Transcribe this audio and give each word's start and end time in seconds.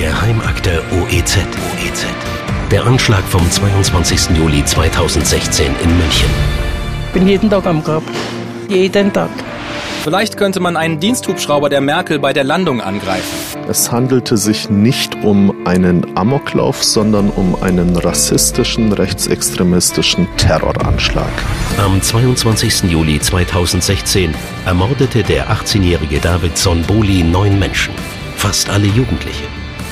Geheimakte 0.00 0.82
OEZ. 0.92 1.36
OEZ. 1.36 2.06
Der 2.70 2.86
Anschlag 2.86 3.22
vom 3.24 3.42
22. 3.50 4.34
Juli 4.34 4.64
2016 4.64 5.66
in 5.66 5.98
München. 5.98 6.30
Ich 7.08 7.12
bin 7.12 7.28
jeden 7.28 7.50
Tag 7.50 7.66
am 7.66 7.84
Grab. 7.84 8.02
Jeden 8.66 9.12
Tag. 9.12 9.28
Vielleicht 10.02 10.38
könnte 10.38 10.58
man 10.58 10.78
einen 10.78 11.00
Diensthubschrauber 11.00 11.68
der 11.68 11.82
Merkel 11.82 12.18
bei 12.18 12.32
der 12.32 12.44
Landung 12.44 12.80
angreifen. 12.80 13.60
Es 13.68 13.92
handelte 13.92 14.38
sich 14.38 14.70
nicht 14.70 15.22
um 15.22 15.54
einen 15.66 16.16
Amoklauf, 16.16 16.82
sondern 16.82 17.28
um 17.28 17.62
einen 17.62 17.94
rassistischen, 17.94 18.94
rechtsextremistischen 18.94 20.26
Terroranschlag. 20.38 21.30
Am 21.76 22.00
22. 22.00 22.84
Juli 22.84 23.20
2016 23.20 24.34
ermordete 24.64 25.22
der 25.22 25.50
18-jährige 25.50 26.20
David 26.20 26.56
Sonboli 26.56 27.22
neun 27.22 27.58
Menschen, 27.58 27.92
fast 28.36 28.70
alle 28.70 28.86
Jugendliche. 28.86 29.44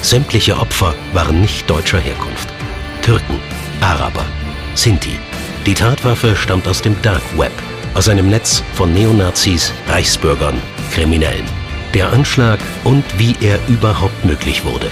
Sämtliche 0.02 0.58
Opfer 0.58 0.94
waren 1.12 1.40
nicht 1.40 1.68
deutscher 1.68 1.98
Herkunft. 1.98 2.48
Türken, 3.02 3.38
Araber, 3.80 4.24
Sinti. 4.74 5.18
Die 5.66 5.74
Tatwaffe 5.74 6.36
stammt 6.36 6.66
aus 6.68 6.82
dem 6.82 7.00
Dark 7.02 7.22
Web 7.36 7.52
aus 7.94 8.08
einem 8.08 8.30
Netz 8.30 8.62
von 8.74 8.92
Neonazis, 8.92 9.72
Reichsbürgern, 9.88 10.60
Kriminellen. 10.92 11.46
Der 11.94 12.12
Anschlag 12.12 12.60
und 12.84 13.04
wie 13.18 13.34
er 13.40 13.58
überhaupt 13.68 14.24
möglich 14.24 14.64
wurde. 14.64 14.90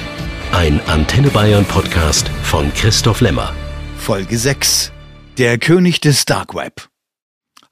Ein 0.52 0.80
Antenne 0.88 1.28
Bayern 1.28 1.64
Podcast 1.64 2.28
von 2.42 2.72
Christoph 2.74 3.20
Lemmer. 3.20 3.52
Folge 3.98 4.38
6. 4.38 4.92
Der 5.38 5.58
König 5.58 6.00
des 6.00 6.24
Dark 6.24 6.54
Web. 6.54 6.88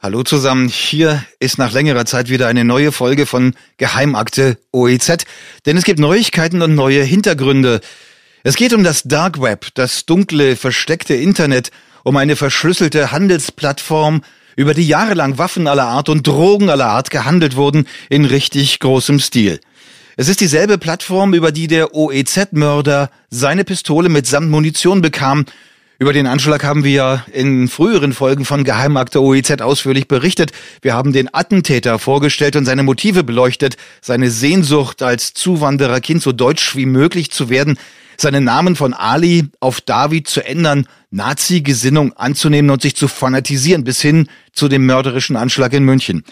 Hallo 0.04 0.22
zusammen, 0.22 0.68
hier 0.68 1.24
ist 1.40 1.56
nach 1.56 1.72
längerer 1.72 2.04
Zeit 2.04 2.28
wieder 2.28 2.46
eine 2.46 2.62
neue 2.66 2.92
Folge 2.92 3.24
von 3.24 3.54
Geheimakte 3.78 4.58
OEZ, 4.70 5.24
denn 5.64 5.78
es 5.78 5.84
gibt 5.84 5.98
Neuigkeiten 5.98 6.60
und 6.60 6.74
neue 6.74 7.02
Hintergründe. 7.02 7.80
Es 8.42 8.56
geht 8.56 8.74
um 8.74 8.84
das 8.84 9.04
Dark 9.04 9.40
Web, 9.40 9.68
das 9.72 10.04
dunkle, 10.04 10.56
versteckte 10.56 11.14
Internet, 11.14 11.70
um 12.02 12.18
eine 12.18 12.36
verschlüsselte 12.36 13.12
Handelsplattform, 13.12 14.20
über 14.56 14.74
die 14.74 14.86
jahrelang 14.86 15.38
Waffen 15.38 15.66
aller 15.66 15.86
Art 15.86 16.10
und 16.10 16.26
Drogen 16.26 16.68
aller 16.68 16.88
Art 16.88 17.08
gehandelt 17.08 17.56
wurden 17.56 17.86
in 18.10 18.26
richtig 18.26 18.80
großem 18.80 19.18
Stil. 19.20 19.58
Es 20.18 20.28
ist 20.28 20.42
dieselbe 20.42 20.76
Plattform, 20.76 21.32
über 21.32 21.50
die 21.50 21.66
der 21.66 21.94
OEZ-Mörder 21.94 23.08
seine 23.30 23.64
Pistole 23.64 24.10
mitsamt 24.10 24.50
Munition 24.50 25.00
bekam. 25.00 25.46
Über 25.96 26.12
den 26.12 26.26
Anschlag 26.26 26.64
haben 26.64 26.82
wir 26.82 27.24
in 27.32 27.68
früheren 27.68 28.12
Folgen 28.12 28.44
von 28.44 28.64
Geheimakte 28.64 29.22
OEZ 29.22 29.60
ausführlich 29.60 30.08
berichtet. 30.08 30.50
Wir 30.82 30.92
haben 30.92 31.12
den 31.12 31.32
Attentäter 31.32 32.00
vorgestellt 32.00 32.56
und 32.56 32.64
seine 32.64 32.82
Motive 32.82 33.22
beleuchtet, 33.22 33.76
seine 34.00 34.28
Sehnsucht 34.30 35.02
als 35.02 35.34
Zuwandererkind 35.34 36.20
so 36.20 36.32
deutsch 36.32 36.74
wie 36.74 36.86
möglich 36.86 37.30
zu 37.30 37.48
werden, 37.48 37.78
seinen 38.16 38.42
Namen 38.42 38.74
von 38.74 38.92
Ali 38.92 39.44
auf 39.60 39.80
David 39.80 40.26
zu 40.26 40.44
ändern, 40.44 40.88
Nazi-Gesinnung 41.12 42.12
anzunehmen 42.14 42.72
und 42.72 42.82
sich 42.82 42.96
zu 42.96 43.06
fanatisieren 43.06 43.84
bis 43.84 44.00
hin 44.00 44.28
zu 44.52 44.66
dem 44.66 44.86
mörderischen 44.86 45.36
Anschlag 45.36 45.72
in 45.74 45.84
München. 45.84 46.24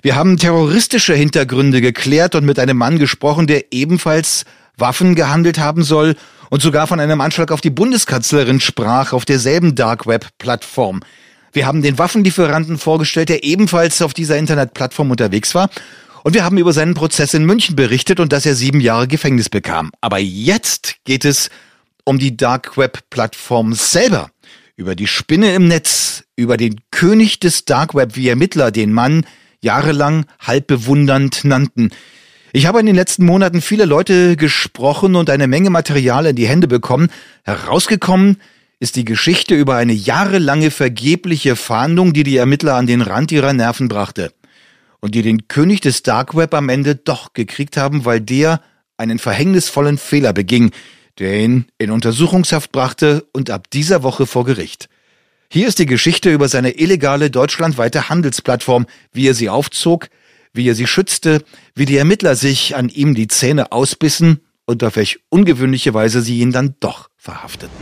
Wir 0.00 0.14
haben 0.14 0.36
terroristische 0.36 1.14
Hintergründe 1.14 1.80
geklärt 1.80 2.36
und 2.36 2.44
mit 2.44 2.60
einem 2.60 2.76
Mann 2.76 3.00
gesprochen, 3.00 3.48
der 3.48 3.72
ebenfalls 3.72 4.44
Waffen 4.76 5.16
gehandelt 5.16 5.58
haben 5.58 5.82
soll 5.82 6.14
und 6.50 6.62
sogar 6.62 6.86
von 6.86 7.00
einem 7.00 7.20
Anschlag 7.20 7.52
auf 7.52 7.60
die 7.60 7.70
Bundeskanzlerin 7.70 8.60
sprach 8.60 9.12
auf 9.12 9.24
derselben 9.24 9.74
Dark 9.74 10.06
Web-Plattform. 10.06 11.00
Wir 11.52 11.66
haben 11.66 11.82
den 11.82 11.98
Waffenlieferanten 11.98 12.78
vorgestellt, 12.78 13.28
der 13.28 13.44
ebenfalls 13.44 14.02
auf 14.02 14.14
dieser 14.14 14.36
Internetplattform 14.36 15.10
unterwegs 15.10 15.54
war 15.54 15.70
und 16.24 16.34
wir 16.34 16.44
haben 16.44 16.58
über 16.58 16.72
seinen 16.72 16.94
Prozess 16.94 17.34
in 17.34 17.46
München 17.46 17.76
berichtet 17.76 18.20
und 18.20 18.32
dass 18.32 18.46
er 18.46 18.54
sieben 18.54 18.80
Jahre 18.80 19.08
Gefängnis 19.08 19.48
bekam. 19.48 19.90
Aber 20.00 20.18
jetzt 20.18 20.96
geht 21.04 21.24
es 21.24 21.50
um 22.04 22.18
die 22.18 22.36
Dark 22.36 22.76
Web 22.76 23.10
Plattform 23.10 23.72
selber. 23.74 24.30
Über 24.76 24.94
die 24.94 25.06
Spinne 25.06 25.54
im 25.54 25.68
Netz, 25.68 26.24
über 26.36 26.56
den 26.56 26.80
König 26.90 27.40
des 27.40 27.64
Dark 27.64 27.94
Web, 27.94 28.14
wie 28.14 28.28
Ermittler 28.28 28.70
den 28.70 28.92
Mann 28.92 29.26
jahrelang 29.60 30.26
halb 30.40 30.66
bewundernd 30.66 31.44
nannten. 31.44 31.90
Ich 32.58 32.66
habe 32.66 32.80
in 32.80 32.86
den 32.86 32.96
letzten 32.96 33.24
Monaten 33.24 33.60
viele 33.60 33.84
Leute 33.84 34.34
gesprochen 34.34 35.14
und 35.14 35.30
eine 35.30 35.46
Menge 35.46 35.70
Material 35.70 36.26
in 36.26 36.34
die 36.34 36.48
Hände 36.48 36.66
bekommen. 36.66 37.08
Herausgekommen 37.44 38.38
ist 38.80 38.96
die 38.96 39.04
Geschichte 39.04 39.54
über 39.54 39.76
eine 39.76 39.92
jahrelange 39.92 40.72
vergebliche 40.72 41.54
Fahndung, 41.54 42.14
die 42.14 42.24
die 42.24 42.36
Ermittler 42.36 42.74
an 42.74 42.88
den 42.88 43.00
Rand 43.00 43.30
ihrer 43.30 43.52
Nerven 43.52 43.86
brachte 43.86 44.32
und 44.98 45.14
die 45.14 45.22
den 45.22 45.46
König 45.46 45.82
des 45.82 46.02
Dark 46.02 46.34
Web 46.34 46.52
am 46.52 46.68
Ende 46.68 46.96
doch 46.96 47.32
gekriegt 47.32 47.76
haben, 47.76 48.04
weil 48.04 48.20
der 48.20 48.60
einen 48.96 49.20
verhängnisvollen 49.20 49.96
Fehler 49.96 50.32
beging, 50.32 50.72
der 51.20 51.38
ihn 51.38 51.66
in 51.78 51.92
Untersuchungshaft 51.92 52.72
brachte 52.72 53.24
und 53.32 53.50
ab 53.50 53.70
dieser 53.70 54.02
Woche 54.02 54.26
vor 54.26 54.44
Gericht. 54.44 54.88
Hier 55.48 55.68
ist 55.68 55.78
die 55.78 55.86
Geschichte 55.86 56.32
über 56.32 56.48
seine 56.48 56.72
illegale 56.72 57.30
deutschlandweite 57.30 58.08
Handelsplattform, 58.08 58.86
wie 59.12 59.28
er 59.28 59.34
sie 59.34 59.48
aufzog, 59.48 60.08
wie 60.58 60.68
er 60.68 60.74
sie 60.74 60.86
schützte, 60.86 61.42
wie 61.74 61.86
die 61.86 61.96
Ermittler 61.96 62.34
sich 62.36 62.76
an 62.76 62.90
ihm 62.90 63.14
die 63.14 63.28
Zähne 63.28 63.72
ausbissen 63.72 64.40
und 64.66 64.84
auf 64.84 64.96
welch 64.96 65.20
ungewöhnliche 65.30 65.94
Weise 65.94 66.20
sie 66.20 66.40
ihn 66.40 66.52
dann 66.52 66.74
doch 66.80 67.08
verhafteten. 67.16 67.72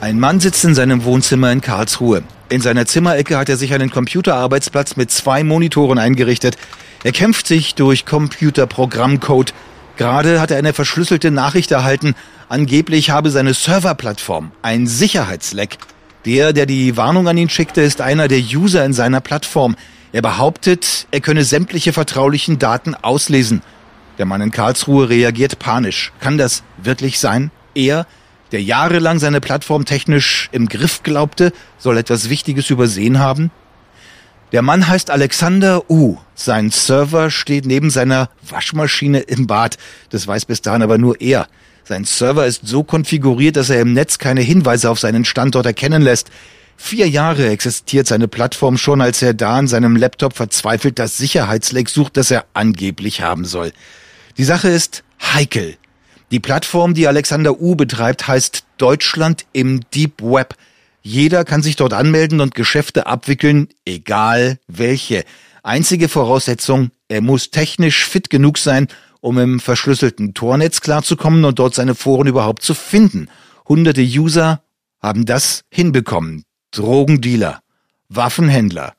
Ein 0.00 0.18
Mann 0.18 0.40
sitzt 0.40 0.64
in 0.64 0.74
seinem 0.74 1.04
Wohnzimmer 1.04 1.52
in 1.52 1.60
Karlsruhe. 1.60 2.24
In 2.48 2.60
seiner 2.60 2.84
Zimmerecke 2.84 3.38
hat 3.38 3.48
er 3.48 3.56
sich 3.56 3.72
einen 3.72 3.90
Computerarbeitsplatz 3.90 4.96
mit 4.96 5.12
zwei 5.12 5.44
Monitoren 5.44 5.98
eingerichtet. 5.98 6.56
Er 7.04 7.12
kämpft 7.12 7.46
sich 7.46 7.76
durch 7.76 8.04
Computerprogrammcode. 8.04 9.54
Gerade 10.02 10.40
hat 10.40 10.50
er 10.50 10.58
eine 10.58 10.72
verschlüsselte 10.72 11.30
Nachricht 11.30 11.70
erhalten. 11.70 12.16
Angeblich 12.48 13.10
habe 13.10 13.30
seine 13.30 13.54
Serverplattform 13.54 14.50
ein 14.60 14.88
Sicherheitsleck. 14.88 15.78
Der, 16.24 16.52
der 16.52 16.66
die 16.66 16.96
Warnung 16.96 17.28
an 17.28 17.38
ihn 17.38 17.48
schickte, 17.48 17.82
ist 17.82 18.00
einer 18.00 18.26
der 18.26 18.40
User 18.40 18.84
in 18.84 18.94
seiner 18.94 19.20
Plattform. 19.20 19.76
Er 20.10 20.20
behauptet, 20.20 21.06
er 21.12 21.20
könne 21.20 21.44
sämtliche 21.44 21.92
vertraulichen 21.92 22.58
Daten 22.58 22.96
auslesen. 22.96 23.62
Der 24.18 24.26
Mann 24.26 24.40
in 24.40 24.50
Karlsruhe 24.50 25.08
reagiert 25.08 25.60
panisch. 25.60 26.12
Kann 26.18 26.36
das 26.36 26.64
wirklich 26.82 27.20
sein? 27.20 27.52
Er, 27.76 28.04
der 28.50 28.60
jahrelang 28.60 29.20
seine 29.20 29.40
Plattform 29.40 29.84
technisch 29.84 30.48
im 30.50 30.68
Griff 30.68 31.04
glaubte, 31.04 31.52
soll 31.78 31.96
etwas 31.96 32.28
Wichtiges 32.28 32.70
übersehen 32.70 33.20
haben? 33.20 33.52
Der 34.52 34.60
Mann 34.60 34.86
heißt 34.86 35.10
Alexander 35.10 35.90
U. 35.90 36.18
Sein 36.34 36.70
Server 36.70 37.30
steht 37.30 37.64
neben 37.64 37.88
seiner 37.88 38.28
Waschmaschine 38.46 39.20
im 39.20 39.46
Bad. 39.46 39.78
Das 40.10 40.26
weiß 40.26 40.44
bis 40.44 40.60
dahin 40.60 40.82
aber 40.82 40.98
nur 40.98 41.20
er. 41.22 41.48
Sein 41.84 42.04
Server 42.04 42.46
ist 42.46 42.66
so 42.66 42.84
konfiguriert, 42.84 43.56
dass 43.56 43.70
er 43.70 43.80
im 43.80 43.94
Netz 43.94 44.18
keine 44.18 44.42
Hinweise 44.42 44.90
auf 44.90 45.00
seinen 45.00 45.24
Standort 45.24 45.64
erkennen 45.64 46.02
lässt. 46.02 46.30
Vier 46.76 47.08
Jahre 47.08 47.48
existiert 47.48 48.06
seine 48.06 48.28
Plattform 48.28 48.76
schon, 48.76 49.00
als 49.00 49.22
er 49.22 49.32
da 49.32 49.56
an 49.56 49.68
seinem 49.68 49.96
Laptop 49.96 50.34
verzweifelt 50.34 50.98
das 50.98 51.16
Sicherheitsleck 51.16 51.88
sucht, 51.88 52.18
das 52.18 52.30
er 52.30 52.44
angeblich 52.52 53.22
haben 53.22 53.46
soll. 53.46 53.72
Die 54.36 54.44
Sache 54.44 54.68
ist 54.68 55.02
heikel. 55.32 55.76
Die 56.30 56.40
Plattform, 56.40 56.92
die 56.92 57.08
Alexander 57.08 57.58
U 57.60 57.74
betreibt, 57.74 58.28
heißt 58.28 58.64
Deutschland 58.76 59.46
im 59.52 59.80
Deep 59.94 60.22
Web. 60.22 60.56
Jeder 61.02 61.44
kann 61.44 61.62
sich 61.62 61.76
dort 61.76 61.92
anmelden 61.92 62.40
und 62.40 62.54
Geschäfte 62.54 63.06
abwickeln, 63.06 63.68
egal 63.84 64.58
welche. 64.68 65.24
Einzige 65.64 66.08
Voraussetzung, 66.08 66.90
er 67.08 67.20
muss 67.20 67.50
technisch 67.50 68.06
fit 68.06 68.30
genug 68.30 68.58
sein, 68.58 68.88
um 69.20 69.38
im 69.38 69.60
verschlüsselten 69.60 70.34
Tornetz 70.34 70.80
klarzukommen 70.80 71.44
und 71.44 71.58
dort 71.58 71.74
seine 71.74 71.94
Foren 71.94 72.28
überhaupt 72.28 72.62
zu 72.62 72.74
finden. 72.74 73.28
Hunderte 73.68 74.02
User 74.02 74.62
haben 75.00 75.26
das 75.26 75.62
hinbekommen. 75.70 76.44
Drogendealer, 76.70 77.60
Waffenhändler, 78.08 78.94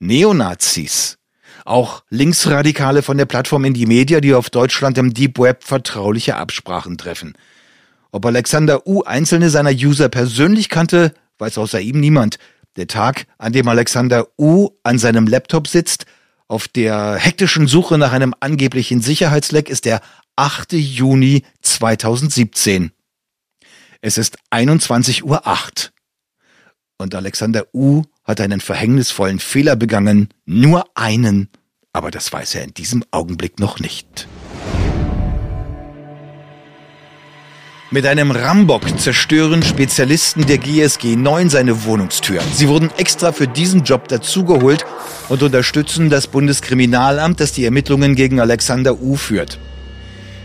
Neonazis, 0.00 1.18
auch 1.64 2.02
Linksradikale 2.10 3.02
von 3.02 3.16
der 3.16 3.26
Plattform 3.26 3.64
Indie 3.64 3.86
Media, 3.86 4.20
die 4.20 4.34
auf 4.34 4.50
Deutschland 4.50 4.98
im 4.98 5.14
Deep 5.14 5.38
Web 5.38 5.64
vertrauliche 5.64 6.36
Absprachen 6.36 6.98
treffen. 6.98 7.34
Ob 8.12 8.26
Alexander 8.26 8.86
U 8.86 9.02
einzelne 9.02 9.50
seiner 9.50 9.70
User 9.70 10.08
persönlich 10.08 10.68
kannte, 10.68 11.14
weiß 11.40 11.58
außer 11.58 11.80
ihm 11.80 12.00
niemand. 12.00 12.38
Der 12.76 12.86
Tag, 12.86 13.26
an 13.38 13.52
dem 13.52 13.68
Alexander 13.68 14.28
U 14.38 14.70
an 14.82 14.98
seinem 14.98 15.26
Laptop 15.26 15.66
sitzt, 15.66 16.06
auf 16.46 16.68
der 16.68 17.16
hektischen 17.16 17.66
Suche 17.66 17.98
nach 17.98 18.12
einem 18.12 18.34
angeblichen 18.40 19.00
Sicherheitsleck, 19.00 19.68
ist 19.68 19.84
der 19.84 20.00
8. 20.36 20.72
Juni 20.72 21.44
2017. 21.62 22.92
Es 24.00 24.18
ist 24.18 24.38
21.08 24.50 25.22
Uhr. 25.22 25.42
Und 26.98 27.14
Alexander 27.14 27.66
U 27.72 28.02
hat 28.24 28.40
einen 28.40 28.60
verhängnisvollen 28.60 29.38
Fehler 29.38 29.76
begangen, 29.76 30.28
nur 30.44 30.84
einen, 30.94 31.48
aber 31.92 32.10
das 32.10 32.32
weiß 32.32 32.54
er 32.56 32.64
in 32.64 32.74
diesem 32.74 33.04
Augenblick 33.10 33.58
noch 33.58 33.80
nicht. 33.80 34.28
Mit 37.92 38.06
einem 38.06 38.30
Rambock 38.30 39.00
zerstören 39.00 39.64
Spezialisten 39.64 40.46
der 40.46 40.58
GSG 40.58 41.16
9 41.16 41.50
seine 41.50 41.82
Wohnungstür. 41.82 42.40
Sie 42.54 42.68
wurden 42.68 42.88
extra 42.98 43.32
für 43.32 43.48
diesen 43.48 43.82
Job 43.82 44.06
dazugeholt 44.06 44.84
und 45.28 45.42
unterstützen 45.42 46.08
das 46.08 46.28
Bundeskriminalamt, 46.28 47.40
das 47.40 47.50
die 47.50 47.64
Ermittlungen 47.64 48.14
gegen 48.14 48.38
Alexander 48.38 49.00
U. 49.00 49.16
führt. 49.16 49.58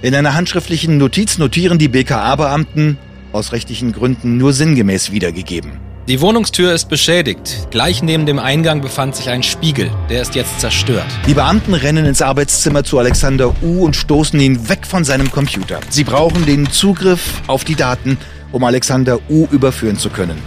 In 0.01 0.15
einer 0.15 0.33
handschriftlichen 0.33 0.97
Notiz 0.97 1.37
notieren 1.37 1.77
die 1.77 1.87
BKA-Beamten, 1.87 2.97
aus 3.31 3.51
rechtlichen 3.51 3.91
Gründen 3.91 4.37
nur 4.37 4.51
sinngemäß 4.51 5.11
wiedergegeben. 5.11 5.84
Die 6.07 6.21
Wohnungstür 6.21 6.71
ist 6.71 6.87
beschädigt. 6.87 7.69
Gleich 7.71 8.03
neben 8.03 8.27
dem 8.27 8.37
Eingang 8.37 8.79
befand 8.79 9.15
sich 9.15 9.27
ein 9.29 9.41
Spiegel. 9.41 9.89
Der 10.07 10.21
ist 10.21 10.35
jetzt 10.35 10.59
zerstört. 10.59 11.07
Die 11.25 11.33
Beamten 11.33 11.73
rennen 11.73 12.05
ins 12.05 12.21
Arbeitszimmer 12.21 12.83
zu 12.83 12.99
Alexander 12.99 13.55
U 13.63 13.83
und 13.83 13.95
stoßen 13.95 14.39
ihn 14.39 14.69
weg 14.69 14.85
von 14.85 15.03
seinem 15.03 15.31
Computer. 15.31 15.79
Sie 15.89 16.03
brauchen 16.03 16.45
den 16.45 16.69
Zugriff 16.69 17.41
auf 17.47 17.63
die 17.63 17.73
Daten, 17.73 18.19
um 18.51 18.63
Alexander 18.63 19.17
U 19.29 19.47
überführen 19.49 19.97
zu 19.97 20.11
können. 20.11 20.37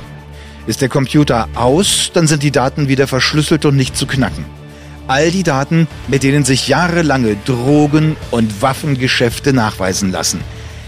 Ist 0.68 0.80
der 0.80 0.88
Computer 0.88 1.48
aus, 1.56 2.12
dann 2.14 2.28
sind 2.28 2.44
die 2.44 2.52
Daten 2.52 2.86
wieder 2.86 3.08
verschlüsselt 3.08 3.64
und 3.64 3.74
nicht 3.74 3.96
zu 3.96 4.06
knacken. 4.06 4.44
All 5.08 5.32
die 5.32 5.42
Daten, 5.42 5.88
mit 6.06 6.22
denen 6.22 6.44
sich 6.44 6.68
jahrelange 6.68 7.36
Drogen- 7.46 8.16
und 8.30 8.62
Waffengeschäfte 8.62 9.52
nachweisen 9.52 10.12
lassen. 10.12 10.40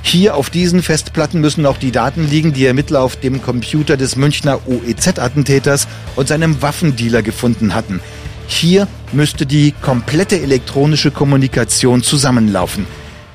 Hier 0.02 0.34
auf 0.34 0.50
diesen 0.50 0.82
Festplatten 0.82 1.40
müssen 1.40 1.66
auch 1.66 1.76
die 1.76 1.92
Daten 1.92 2.28
liegen, 2.28 2.52
die 2.52 2.66
Ermittler 2.66 3.02
auf 3.02 3.16
dem 3.16 3.42
Computer 3.42 3.96
des 3.96 4.16
Münchner 4.16 4.60
OEZ-Attentäters 4.66 5.86
und 6.16 6.28
seinem 6.28 6.62
Waffendealer 6.62 7.22
gefunden 7.22 7.74
hatten. 7.74 8.00
Hier 8.46 8.88
müsste 9.12 9.46
die 9.46 9.72
komplette 9.80 10.40
elektronische 10.40 11.10
Kommunikation 11.10 12.02
zusammenlaufen. 12.02 12.86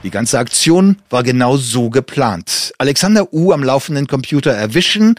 Die 0.03 0.11
ganze 0.11 0.37
Aktion 0.37 0.97
war 1.09 1.23
genau 1.23 1.55
so 1.57 1.89
geplant. 1.89 2.73
Alexander 2.77 3.33
U 3.33 3.53
am 3.53 3.63
laufenden 3.63 4.07
Computer 4.07 4.51
erwischen, 4.51 5.15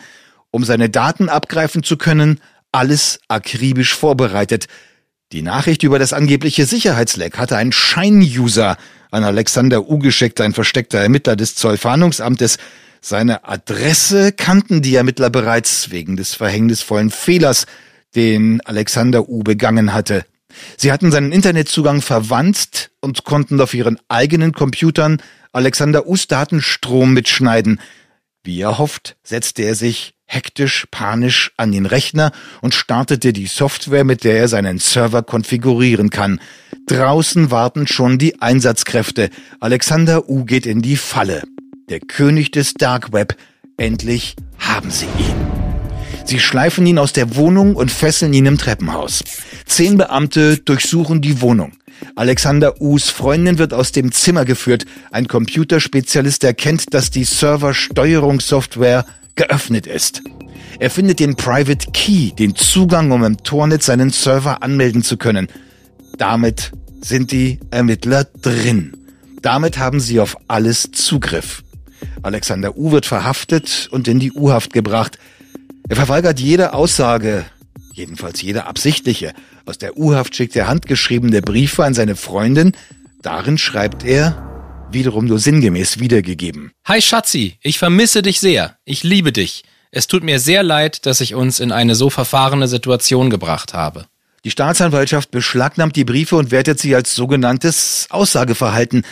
um 0.51 0.65
seine 0.65 0.91
Daten 0.91 1.29
abgreifen 1.29 1.83
zu 1.83 1.97
können, 1.97 2.41
alles 2.73 3.21
akribisch 3.29 3.95
vorbereitet. 3.95 4.67
Die 5.33 5.43
Nachricht 5.43 5.83
über 5.83 5.99
das 5.99 6.13
angebliche 6.13 6.67
Sicherheitsleck 6.67 7.39
hatte 7.39 7.57
ein 7.57 7.73
Schein-User 7.73 8.77
an 9.17 9.25
Alexander 9.25 9.89
U. 9.89 9.99
geschickt, 9.99 10.41
ein 10.43 10.53
versteckter 10.53 10.99
Ermittler 10.99 11.37
des 11.37 11.55
Zollfahndungsamtes. 11.55 12.59
Seine 13.01 13.49
Adresse 13.49 14.33
kannten 14.33 14.83
die 14.83 14.95
Ermittler 14.95 15.31
bereits 15.31 15.91
wegen 15.91 16.17
des 16.17 16.35
verhängnisvollen 16.35 17.11
Fehlers, 17.11 17.67
den 18.15 18.61
Alexander 18.67 19.29
U. 19.29 19.43
begangen 19.43 19.95
hatte. 19.95 20.27
Sie 20.77 20.93
hatten 20.93 21.11
seinen 21.11 21.33
Internetzugang 21.33 22.03
verwandt 22.03 22.91
und 23.01 23.25
konnten 23.25 23.59
auf 23.61 23.73
ihren 23.73 23.99
eigenen 24.09 24.53
Computern 24.53 25.23
Alexander 25.53 26.07
Us 26.07 26.29
Datenstrom 26.29 27.15
mitschneiden. 27.15 27.81
Wie 28.47 28.61
er 28.61 28.79
hofft, 28.79 29.17
setzte 29.25 29.63
er 29.63 29.75
sich 29.75 30.15
hektisch, 30.25 30.87
panisch 30.93 31.51
an 31.57 31.73
den 31.73 31.85
Rechner 31.85 32.31
und 32.61 32.75
startete 32.75 33.33
die 33.33 33.49
Software, 33.49 34.05
mit 34.05 34.23
der 34.23 34.39
er 34.39 34.47
seinen 34.47 34.79
Server 34.79 35.25
konfigurieren 35.25 36.11
kann. 36.11 36.41
Draußen 36.87 37.51
warten 37.51 37.89
schon 37.89 38.19
die 38.19 38.41
Einsatzkräfte. 38.41 39.31
Alexander 39.59 40.29
U 40.29 40.45
geht 40.45 40.65
in 40.65 40.81
die 40.81 40.97
Falle. 40.97 41.43
Der 41.89 41.99
König 41.99 42.53
des 42.53 42.75
Dark 42.75 43.13
Web. 43.13 43.37
Endlich 43.79 44.37
haben 44.61 44.93
sie 44.93 45.07
ihn. 45.07 45.35
Sie 46.25 46.39
schleifen 46.39 46.87
ihn 46.87 47.01
aus 47.01 47.13
der 47.13 47.35
Wohnung 47.35 47.75
und 47.75 47.91
fesseln 47.91 48.33
ihn 48.33 48.47
im 48.47 48.59
Treppenhaus. 48.59 49.25
Zehn 49.65 49.97
Beamte 49.97 50.59
durchsuchen 50.59 51.21
die 51.21 51.41
Wohnung. 51.41 51.73
Alexander 52.15 52.81
Us 52.81 53.11
Freundin 53.11 53.59
wird 53.59 53.75
aus 53.75 53.93
dem 53.93 54.13
Zimmer 54.13 54.45
geführt. 54.45 54.85
Ein 55.11 55.29
Computerspezialist 55.29 56.45
erkennt, 56.45 56.95
dass 56.95 57.11
die 57.11 57.25
Serversteuerungssoftware 57.25 59.05
geöffnet 59.35 59.87
ist. 59.87 60.23
Er 60.79 60.91
findet 60.91 61.21
den 61.21 61.37
Private 61.37 61.91
Key, 61.93 62.33
den 62.33 62.55
Zugang, 62.55 63.13
um 63.13 63.25
im 63.25 63.39
Tornet 63.39 63.83
seinen 63.83 64.11
Server 64.11 64.63
anmelden 64.63 65.03
zu 65.03 65.17
können. 65.17 65.49
Damit 66.19 66.73
sind 67.01 67.33
die 67.33 67.61
Ermittler 67.71 68.25
drin. 68.25 68.97
Damit 69.43 69.79
haben 69.79 70.01
sie 70.01 70.21
auf 70.21 70.37
alles 70.49 70.91
Zugriff. 70.93 71.63
Alexander 72.23 72.77
U 72.77 72.93
wird 72.93 73.07
verhaftet 73.07 73.89
und 73.91 74.09
in 74.09 74.19
die 74.19 74.33
U-Haft 74.33 74.73
gebracht. 74.73 75.19
Er 75.89 75.97
verweigert 75.97 76.41
jede 76.41 76.75
Aussage, 76.75 77.45
jedenfalls 77.97 78.43
jede 78.43 78.67
absichtliche. 78.67 79.33
Aus 79.65 79.79
der 79.79 79.97
U-Haft 79.97 80.37
schickt 80.37 80.55
er 80.55 80.69
handgeschriebene 80.69 81.43
Briefe 81.43 81.85
an 81.85 81.95
seine 81.95 82.17
Freundin. 82.17 82.73
Darin 83.23 83.59
schreibt 83.59 84.05
er, 84.05 84.89
wiederum 84.93 85.25
nur 85.25 85.39
sinngemäß 85.39 85.99
wiedergegeben. 85.99 86.73
Hi 86.85 87.03
Schatzi, 87.03 87.59
ich 87.63 87.79
vermisse 87.79 88.23
dich 88.23 88.39
sehr. 88.39 88.77
Ich 88.85 89.03
liebe 89.03 89.33
dich. 89.33 89.65
Es 89.91 90.07
tut 90.07 90.23
mir 90.23 90.39
sehr 90.39 90.63
leid, 90.63 91.07
dass 91.07 91.21
ich 91.21 91.35
uns 91.35 91.59
in 91.59 91.73
eine 91.73 91.95
so 91.95 92.11
verfahrene 92.11 92.69
Situation 92.69 93.31
gebracht 93.31 93.73
habe. 93.73 94.07
Die 94.45 94.51
Staatsanwaltschaft 94.51 95.31
beschlagnahmt 95.31 95.97
die 95.97 96.05
Briefe 96.05 96.37
und 96.37 96.51
wertet 96.51 96.79
sie 96.79 96.95
als 96.95 97.17
sogenanntes 97.17 98.07
Aussageverhalten. 98.11 99.05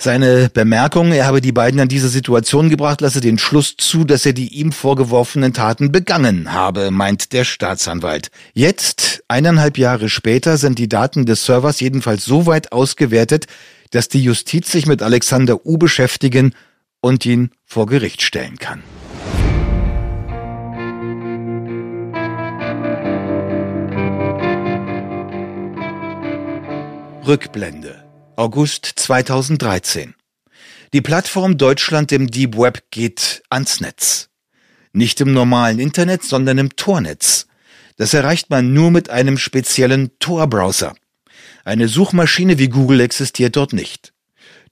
Seine 0.00 0.48
Bemerkung, 0.48 1.10
er 1.10 1.26
habe 1.26 1.40
die 1.40 1.50
beiden 1.50 1.80
an 1.80 1.88
diese 1.88 2.08
Situation 2.08 2.70
gebracht, 2.70 3.00
lasse 3.00 3.20
den 3.20 3.36
Schluss 3.36 3.76
zu, 3.76 4.04
dass 4.04 4.24
er 4.24 4.32
die 4.32 4.46
ihm 4.54 4.70
vorgeworfenen 4.70 5.52
Taten 5.52 5.90
begangen 5.90 6.52
habe, 6.52 6.92
meint 6.92 7.32
der 7.32 7.42
Staatsanwalt. 7.42 8.30
Jetzt, 8.54 9.24
eineinhalb 9.26 9.76
Jahre 9.76 10.08
später, 10.08 10.56
sind 10.56 10.78
die 10.78 10.88
Daten 10.88 11.26
des 11.26 11.44
Servers 11.44 11.80
jedenfalls 11.80 12.24
so 12.24 12.46
weit 12.46 12.70
ausgewertet, 12.70 13.46
dass 13.90 14.08
die 14.08 14.22
Justiz 14.22 14.70
sich 14.70 14.86
mit 14.86 15.02
Alexander 15.02 15.66
U 15.66 15.78
beschäftigen 15.78 16.54
und 17.00 17.26
ihn 17.26 17.50
vor 17.64 17.86
Gericht 17.86 18.22
stellen 18.22 18.56
kann. 18.56 18.84
Rückblende. 27.26 27.97
August 28.38 28.92
2013. 28.94 30.14
Die 30.92 31.00
Plattform 31.00 31.58
Deutschland 31.58 32.12
im 32.12 32.30
Deep 32.30 32.56
Web 32.56 32.84
geht 32.92 33.42
ans 33.50 33.80
Netz. 33.80 34.28
Nicht 34.92 35.20
im 35.20 35.32
normalen 35.32 35.80
Internet, 35.80 36.22
sondern 36.22 36.58
im 36.58 36.76
Tornetz. 36.76 37.48
Das 37.96 38.14
erreicht 38.14 38.48
man 38.48 38.72
nur 38.72 38.92
mit 38.92 39.10
einem 39.10 39.38
speziellen 39.38 40.16
Tor-Browser. 40.20 40.94
Eine 41.64 41.88
Suchmaschine 41.88 42.60
wie 42.60 42.68
Google 42.68 43.00
existiert 43.00 43.56
dort 43.56 43.72
nicht. 43.72 44.12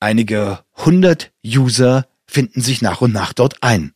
Einige 0.00 0.60
hundert 0.74 1.32
User 1.44 2.06
finden 2.26 2.62
sich 2.62 2.80
nach 2.80 3.02
und 3.02 3.12
nach 3.12 3.34
dort 3.34 3.62
ein. 3.62 3.92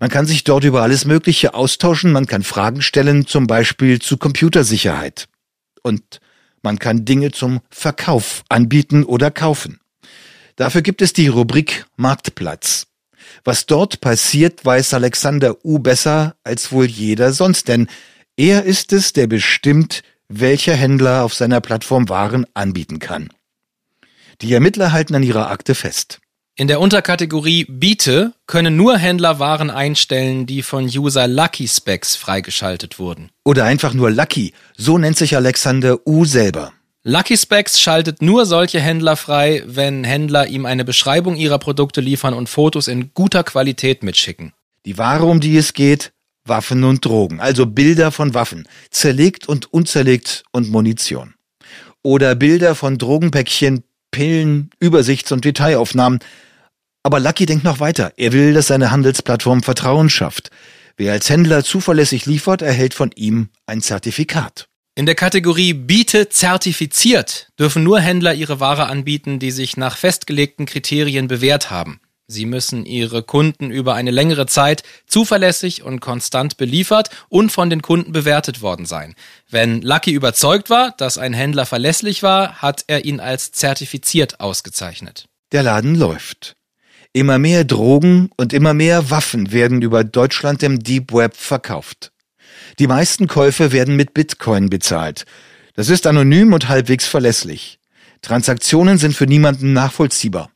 Man 0.00 0.10
kann 0.10 0.26
sich 0.26 0.44
dort 0.44 0.64
über 0.64 0.82
alles 0.82 1.06
Mögliche 1.06 1.54
austauschen, 1.54 2.12
man 2.12 2.26
kann 2.26 2.42
Fragen 2.42 2.82
stellen, 2.82 3.26
zum 3.26 3.46
Beispiel 3.46 4.02
zu 4.02 4.18
Computersicherheit. 4.18 5.26
Und 5.82 6.20
man 6.62 6.78
kann 6.78 7.06
Dinge 7.06 7.32
zum 7.32 7.62
Verkauf 7.70 8.44
anbieten 8.50 9.02
oder 9.02 9.30
kaufen. 9.30 9.80
Dafür 10.56 10.82
gibt 10.82 11.00
es 11.00 11.14
die 11.14 11.28
Rubrik 11.28 11.86
Marktplatz. 11.96 12.86
Was 13.44 13.66
dort 13.66 14.00
passiert, 14.00 14.64
weiß 14.64 14.94
Alexander 14.94 15.64
U 15.64 15.78
besser 15.78 16.36
als 16.44 16.72
wohl 16.72 16.86
jeder 16.86 17.32
sonst, 17.32 17.68
denn 17.68 17.88
er 18.36 18.64
ist 18.64 18.92
es, 18.92 19.12
der 19.12 19.26
bestimmt, 19.26 20.02
welcher 20.28 20.74
Händler 20.74 21.24
auf 21.24 21.34
seiner 21.34 21.60
Plattform 21.60 22.08
Waren 22.08 22.46
anbieten 22.54 22.98
kann. 22.98 23.28
Die 24.40 24.52
Ermittler 24.52 24.92
halten 24.92 25.14
an 25.14 25.22
ihrer 25.22 25.50
Akte 25.50 25.74
fest. 25.74 26.20
In 26.56 26.68
der 26.68 26.80
Unterkategorie 26.80 27.64
Biete 27.68 28.32
können 28.46 28.76
nur 28.76 28.96
Händler 28.96 29.40
Waren 29.40 29.70
einstellen, 29.70 30.46
die 30.46 30.62
von 30.62 30.84
User 30.84 31.26
Lucky 31.26 31.66
Specs 31.66 32.14
freigeschaltet 32.14 33.00
wurden. 33.00 33.30
Oder 33.44 33.64
einfach 33.64 33.92
nur 33.92 34.12
Lucky, 34.12 34.52
so 34.76 34.96
nennt 34.96 35.16
sich 35.16 35.34
Alexander 35.34 36.06
U 36.06 36.24
selber. 36.24 36.72
Lucky 37.06 37.36
Specs 37.36 37.78
schaltet 37.78 38.22
nur 38.22 38.46
solche 38.46 38.80
Händler 38.80 39.16
frei, 39.16 39.62
wenn 39.66 40.04
Händler 40.04 40.46
ihm 40.46 40.64
eine 40.64 40.86
Beschreibung 40.86 41.36
ihrer 41.36 41.58
Produkte 41.58 42.00
liefern 42.00 42.32
und 42.32 42.48
Fotos 42.48 42.88
in 42.88 43.12
guter 43.12 43.44
Qualität 43.44 44.02
mitschicken. 44.02 44.54
Die 44.86 44.96
Ware, 44.96 45.26
um 45.26 45.38
die 45.38 45.58
es 45.58 45.74
geht, 45.74 46.12
Waffen 46.46 46.82
und 46.82 47.04
Drogen, 47.04 47.40
also 47.40 47.66
Bilder 47.66 48.10
von 48.10 48.32
Waffen, 48.32 48.66
zerlegt 48.90 49.46
und 49.46 49.70
unzerlegt 49.70 50.44
und 50.50 50.70
Munition. 50.70 51.34
Oder 52.02 52.34
Bilder 52.34 52.74
von 52.74 52.96
Drogenpäckchen, 52.96 53.84
Pillen, 54.10 54.70
Übersichts- 54.80 55.30
und 55.30 55.44
Detailaufnahmen. 55.44 56.20
Aber 57.02 57.20
Lucky 57.20 57.44
denkt 57.44 57.64
noch 57.64 57.80
weiter. 57.80 58.14
Er 58.16 58.32
will, 58.32 58.54
dass 58.54 58.68
seine 58.68 58.90
Handelsplattform 58.90 59.62
Vertrauen 59.62 60.08
schafft. 60.08 60.50
Wer 60.96 61.12
als 61.12 61.28
Händler 61.28 61.64
zuverlässig 61.64 62.24
liefert, 62.24 62.62
erhält 62.62 62.94
von 62.94 63.10
ihm 63.14 63.50
ein 63.66 63.82
Zertifikat. 63.82 64.68
In 64.96 65.06
der 65.06 65.16
Kategorie 65.16 65.72
Biete 65.72 66.28
zertifiziert 66.28 67.48
dürfen 67.58 67.82
nur 67.82 67.98
Händler 67.98 68.32
ihre 68.32 68.60
Ware 68.60 68.86
anbieten, 68.86 69.40
die 69.40 69.50
sich 69.50 69.76
nach 69.76 69.96
festgelegten 69.96 70.66
Kriterien 70.66 71.26
bewährt 71.26 71.72
haben. 71.72 72.00
Sie 72.28 72.46
müssen 72.46 72.86
ihre 72.86 73.24
Kunden 73.24 73.72
über 73.72 73.94
eine 73.94 74.12
längere 74.12 74.46
Zeit 74.46 74.84
zuverlässig 75.06 75.82
und 75.82 75.98
konstant 75.98 76.58
beliefert 76.58 77.10
und 77.28 77.50
von 77.50 77.70
den 77.70 77.82
Kunden 77.82 78.12
bewertet 78.12 78.62
worden 78.62 78.86
sein. 78.86 79.16
Wenn 79.50 79.82
Lucky 79.82 80.12
überzeugt 80.12 80.70
war, 80.70 80.94
dass 80.96 81.18
ein 81.18 81.34
Händler 81.34 81.66
verlässlich 81.66 82.22
war, 82.22 82.62
hat 82.62 82.84
er 82.86 83.04
ihn 83.04 83.18
als 83.18 83.50
zertifiziert 83.50 84.38
ausgezeichnet. 84.38 85.26
Der 85.50 85.64
Laden 85.64 85.96
läuft. 85.96 86.54
Immer 87.12 87.40
mehr 87.40 87.64
Drogen 87.64 88.30
und 88.36 88.52
immer 88.52 88.74
mehr 88.74 89.10
Waffen 89.10 89.50
werden 89.50 89.82
über 89.82 90.04
Deutschland 90.04 90.62
im 90.62 90.78
Deep 90.78 91.12
Web 91.12 91.36
verkauft. 91.36 92.12
Die 92.78 92.86
meisten 92.88 93.28
Käufe 93.28 93.70
werden 93.70 93.94
mit 93.94 94.14
Bitcoin 94.14 94.68
bezahlt. 94.68 95.26
Das 95.76 95.88
ist 95.88 96.06
anonym 96.06 96.52
und 96.52 96.68
halbwegs 96.68 97.06
verlässlich. 97.06 97.78
Transaktionen 98.20 98.98
sind 98.98 99.14
für 99.14 99.26
niemanden 99.26 99.72
nachvollziehbar. 99.72 100.50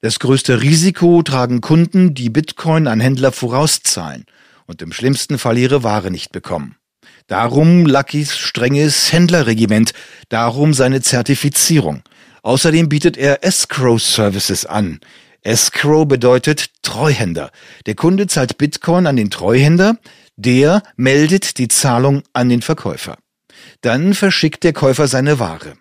Das 0.00 0.18
größte 0.20 0.62
Risiko 0.62 1.22
tragen 1.22 1.60
Kunden, 1.60 2.14
die 2.14 2.30
Bitcoin 2.30 2.86
an 2.86 3.00
Händler 3.00 3.32
vorauszahlen 3.32 4.26
und 4.66 4.82
im 4.82 4.92
schlimmsten 4.92 5.38
Fall 5.38 5.58
ihre 5.58 5.82
Ware 5.82 6.10
nicht 6.10 6.32
bekommen. 6.32 6.76
Darum 7.26 7.86
Luckys 7.86 8.36
strenges 8.36 9.12
Händlerregiment, 9.12 9.92
darum 10.28 10.74
seine 10.74 11.02
Zertifizierung. 11.02 12.02
Außerdem 12.42 12.88
bietet 12.88 13.16
er 13.16 13.44
Escrow 13.44 14.00
Services 14.00 14.66
an. 14.66 15.00
Escrow 15.42 16.06
bedeutet 16.06 16.70
Treuhänder. 16.82 17.50
Der 17.86 17.94
Kunde 17.94 18.26
zahlt 18.26 18.58
Bitcoin 18.58 19.06
an 19.06 19.16
den 19.16 19.30
Treuhänder, 19.30 19.98
der 20.36 20.82
meldet 20.96 21.58
die 21.58 21.68
Zahlung 21.68 22.22
an 22.32 22.48
den 22.48 22.62
Verkäufer. 22.62 23.18
Dann 23.80 24.14
verschickt 24.14 24.64
der 24.64 24.72
Käufer 24.72 25.08
seine 25.08 25.38
Ware. 25.38 25.74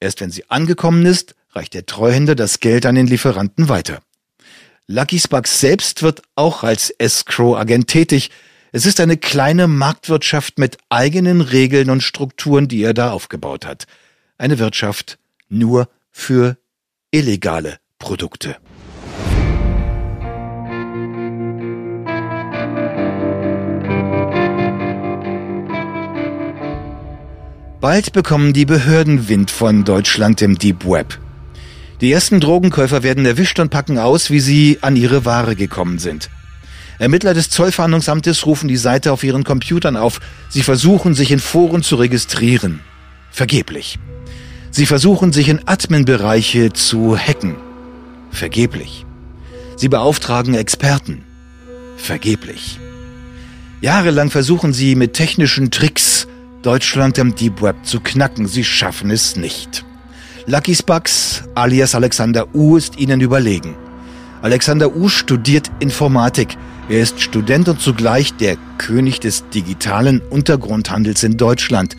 Erst 0.00 0.20
wenn 0.20 0.30
sie 0.30 0.48
angekommen 0.50 1.06
ist, 1.06 1.34
reicht 1.52 1.74
der 1.74 1.86
Treuhänder 1.86 2.34
das 2.34 2.60
Geld 2.60 2.86
an 2.86 2.94
den 2.94 3.06
Lieferanten 3.06 3.68
weiter. 3.68 4.02
Lucky 4.86 5.18
Sparks 5.18 5.60
selbst 5.60 6.02
wird 6.02 6.22
auch 6.34 6.62
als 6.62 6.90
Escrow-Agent 6.90 7.88
tätig. 7.88 8.30
Es 8.72 8.84
ist 8.84 9.00
eine 9.00 9.16
kleine 9.16 9.66
Marktwirtschaft 9.66 10.58
mit 10.58 10.76
eigenen 10.90 11.40
Regeln 11.40 11.88
und 11.88 12.02
Strukturen, 12.02 12.68
die 12.68 12.82
er 12.82 12.92
da 12.92 13.12
aufgebaut 13.12 13.64
hat. 13.64 13.86
Eine 14.36 14.58
Wirtschaft 14.58 15.18
nur 15.48 15.88
für 16.10 16.58
illegale 17.10 17.78
Produkte. 17.98 18.56
Bald 27.84 28.14
bekommen 28.14 28.54
die 28.54 28.64
Behörden 28.64 29.28
Wind 29.28 29.50
von 29.50 29.84
Deutschland 29.84 30.40
im 30.40 30.56
Deep 30.56 30.86
Web. 30.86 31.18
Die 32.00 32.10
ersten 32.12 32.40
Drogenkäufer 32.40 33.02
werden 33.02 33.26
erwischt 33.26 33.60
und 33.60 33.68
packen 33.68 33.98
aus, 33.98 34.30
wie 34.30 34.40
sie 34.40 34.78
an 34.80 34.96
ihre 34.96 35.26
Ware 35.26 35.54
gekommen 35.54 35.98
sind. 35.98 36.30
Ermittler 36.98 37.34
des 37.34 37.50
Zollfahndungsamtes 37.50 38.46
rufen 38.46 38.68
die 38.68 38.78
Seite 38.78 39.12
auf 39.12 39.22
ihren 39.22 39.44
Computern 39.44 39.98
auf. 39.98 40.20
Sie 40.48 40.62
versuchen, 40.62 41.14
sich 41.14 41.30
in 41.30 41.40
Foren 41.40 41.82
zu 41.82 41.96
registrieren. 41.96 42.80
Vergeblich. 43.30 43.98
Sie 44.70 44.86
versuchen, 44.86 45.34
sich 45.34 45.50
in 45.50 45.68
Admin-Bereiche 45.68 46.72
zu 46.72 47.18
hacken. 47.18 47.56
Vergeblich. 48.30 49.04
Sie 49.76 49.90
beauftragen 49.90 50.54
Experten. 50.54 51.22
Vergeblich. 51.98 52.80
Jahrelang 53.82 54.30
versuchen 54.30 54.72
sie 54.72 54.94
mit 54.94 55.12
technischen 55.12 55.70
Tricks 55.70 56.13
Deutschland 56.64 57.18
im 57.18 57.34
Deep 57.34 57.60
Web 57.60 57.76
zu 57.84 58.00
knacken. 58.00 58.46
Sie 58.46 58.64
schaffen 58.64 59.10
es 59.10 59.36
nicht. 59.36 59.84
Lucky 60.46 60.74
Spucks 60.74 61.44
alias 61.54 61.94
Alexander 61.94 62.54
U 62.54 62.78
ist 62.78 62.98
ihnen 62.98 63.20
überlegen. 63.20 63.76
Alexander 64.40 64.96
U 64.96 65.08
studiert 65.08 65.70
Informatik. 65.80 66.56
Er 66.88 67.00
ist 67.00 67.20
Student 67.20 67.68
und 67.68 67.82
zugleich 67.82 68.32
der 68.34 68.56
König 68.78 69.20
des 69.20 69.46
digitalen 69.50 70.20
Untergrundhandels 70.20 71.22
in 71.22 71.36
Deutschland. 71.36 71.96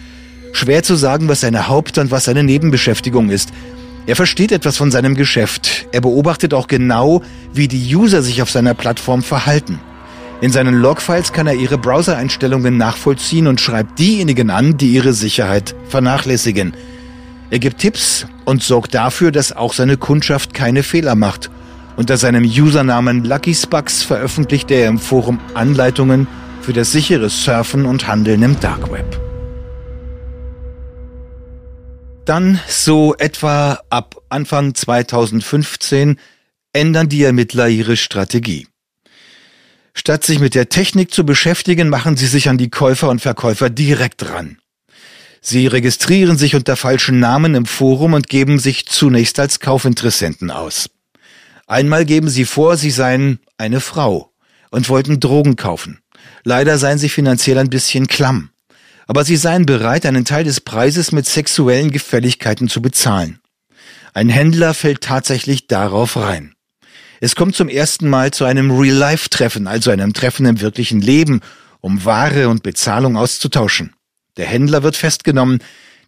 Schwer 0.52 0.82
zu 0.82 0.96
sagen, 0.96 1.28
was 1.28 1.42
seine 1.42 1.68
Haupt- 1.68 2.00
und 2.00 2.10
was 2.10 2.24
seine 2.24 2.44
Nebenbeschäftigung 2.44 3.30
ist. 3.30 3.52
Er 4.08 4.16
versteht 4.16 4.52
etwas 4.52 4.78
von 4.78 4.90
seinem 4.90 5.14
Geschäft. 5.14 5.86
Er 5.92 6.02
beobachtet 6.02 6.56
auch 6.56 6.68
genau, 6.68 7.22
wie 7.54 7.68
die 7.68 7.96
User 7.96 8.24
sich 8.24 8.42
auf 8.42 8.50
seiner 8.50 8.74
Plattform 8.74 9.22
verhalten. 9.22 9.80
In 10.46 10.52
seinen 10.52 10.76
Logfiles 10.76 11.34
kann 11.34 11.48
er 11.48 11.56
ihre 11.56 11.80
Browser-Einstellungen 11.80 12.78
nachvollziehen 12.78 13.48
und 13.48 13.60
schreibt 13.60 13.98
diejenigen 13.98 14.52
an, 14.52 14.78
die 14.78 14.92
ihre 14.94 15.12
Sicherheit 15.12 15.74
vernachlässigen. 15.90 16.76
Er 17.50 17.58
gibt 17.58 17.80
Tipps 17.80 18.28
und 18.46 18.62
sorgt 18.62 18.94
dafür, 18.94 19.32
dass 19.32 19.54
auch 19.54 19.74
seine 19.74 19.98
Kundschaft 19.98 20.54
keine 20.54 20.84
Fehler 20.84 21.16
macht. 21.16 21.50
Unter 21.98 22.18
seinem 22.18 22.44
Usernamen 22.44 23.26
Lucky 23.26 23.56
Spucks 23.56 24.04
veröffentlicht 24.04 24.70
er 24.70 24.88
im 24.88 25.00
Forum 25.00 25.40
Anleitungen 25.56 26.28
für 26.62 26.74
das 26.74 26.92
sichere 26.92 27.32
Surfen 27.32 27.88
und 27.88 28.08
Handeln 28.08 28.44
im 28.44 28.60
Dark 28.60 28.92
Web. 28.92 29.20
Dann, 32.26 32.60
so 32.68 33.16
etwa 33.16 33.80
ab 33.90 34.18
Anfang 34.30 34.76
2015, 34.76 36.20
ändern 36.72 37.10
die 37.10 37.24
Ermittler 37.24 37.68
ihre 37.68 37.98
Strategie. 37.98 38.68
Statt 39.98 40.26
sich 40.26 40.40
mit 40.40 40.54
der 40.54 40.70
Technik 40.70 41.14
zu 41.14 41.26
beschäftigen, 41.26 41.90
machen 41.90 42.18
sie 42.18 42.28
sich 42.28 42.50
an 42.50 42.58
die 42.58 42.70
Käufer 42.70 43.10
und 43.10 43.22
Verkäufer 43.22 43.70
direkt 43.70 44.30
ran. 44.30 44.58
Sie 45.42 45.68
registrieren 45.68 46.38
sich 46.38 46.54
unter 46.54 46.76
falschen 46.76 47.20
Namen 47.20 47.56
im 47.56 47.66
Forum 47.66 48.14
und 48.14 48.28
geben 48.28 48.60
sich 48.60 48.88
zunächst 48.88 49.40
als 49.40 49.60
Kaufinteressenten 49.60 50.52
aus. 50.52 50.90
Einmal 51.66 52.06
geben 52.06 52.30
sie 52.30 52.46
vor, 52.46 52.78
sie 52.78 52.92
seien 52.92 53.40
eine 53.58 53.80
Frau 53.80 54.34
und 54.70 54.90
wollten 54.90 55.20
Drogen 55.20 55.56
kaufen. 55.56 56.00
Leider 56.44 56.78
seien 56.78 56.98
sie 56.98 57.10
finanziell 57.10 57.58
ein 57.58 57.70
bisschen 57.70 58.08
klamm. 58.08 58.50
Aber 59.08 59.24
sie 59.24 59.36
seien 59.38 59.66
bereit, 59.66 60.06
einen 60.06 60.26
Teil 60.26 60.44
des 60.44 60.62
Preises 60.62 61.12
mit 61.12 61.26
sexuellen 61.26 61.92
Gefälligkeiten 61.92 62.68
zu 62.68 62.82
bezahlen. 62.82 63.40
Ein 64.14 64.30
Händler 64.30 64.74
fällt 64.74 65.02
tatsächlich 65.02 65.68
darauf 65.68 66.18
rein. 66.18 66.55
Es 67.26 67.36
kommt 67.36 67.56
zum 67.56 67.70
ersten 67.70 68.08
Mal 68.08 68.30
zu 68.30 68.46
einem 68.46 68.70
Real-Life-Treffen, 68.70 69.66
also 69.66 69.90
einem 69.90 70.14
Treffen 70.14 70.46
im 70.46 70.62
wirklichen 70.62 71.02
Leben, 71.02 71.42
um 71.82 72.06
Ware 72.06 72.50
und 72.50 72.62
Bezahlung 72.62 73.18
auszutauschen. 73.18 73.96
Der 74.38 74.46
Händler 74.46 74.84
wird 74.84 74.96
festgenommen, 74.96 75.58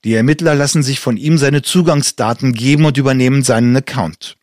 die 0.04 0.14
Ermittler 0.14 0.54
lassen 0.54 0.84
sich 0.84 1.00
von 1.00 1.18
ihm 1.18 1.40
seine 1.40 1.64
Zugangsdaten 1.64 2.54
geben 2.54 2.86
und 2.86 2.98
übernehmen 2.98 3.42
seinen 3.42 3.76
Account. 3.76 4.36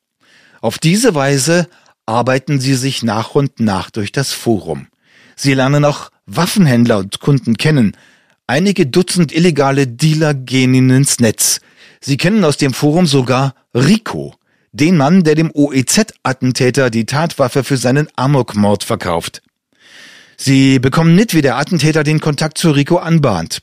Auf 0.60 0.80
diese 0.80 1.14
Weise 1.14 1.68
arbeiten 2.06 2.58
sie 2.58 2.74
sich 2.74 3.04
nach 3.04 3.36
und 3.36 3.60
nach 3.60 3.90
durch 3.92 4.10
das 4.10 4.32
Forum. 4.32 4.88
Sie 5.36 5.54
lernen 5.54 5.84
auch 5.84 6.10
Waffenhändler 6.26 6.98
und 6.98 7.20
Kunden 7.20 7.56
kennen. 7.56 7.96
Einige 8.48 8.84
Dutzend 8.88 9.30
illegale 9.30 9.86
Dealer 9.86 10.34
gehen 10.34 10.74
ihnen 10.74 10.90
ins 10.90 11.20
Netz. 11.20 11.60
Sie 12.00 12.16
kennen 12.16 12.44
aus 12.44 12.56
dem 12.56 12.74
Forum 12.74 13.06
sogar 13.06 13.54
Rico, 13.76 14.34
den 14.74 14.96
Mann, 14.96 15.22
der 15.22 15.36
dem 15.36 15.50
OEZ-Attentäter 15.54 16.90
die 16.90 17.06
Tatwaffe 17.06 17.62
für 17.62 17.76
seinen 17.76 18.08
Amokmord 18.16 18.82
verkauft. 18.82 19.40
Sie 20.36 20.80
bekommen 20.80 21.14
mit, 21.14 21.32
wie 21.32 21.42
der 21.42 21.56
Attentäter 21.56 22.02
den 22.02 22.20
Kontakt 22.20 22.58
zu 22.58 22.72
Rico 22.72 22.96
anbahnt. 22.96 23.62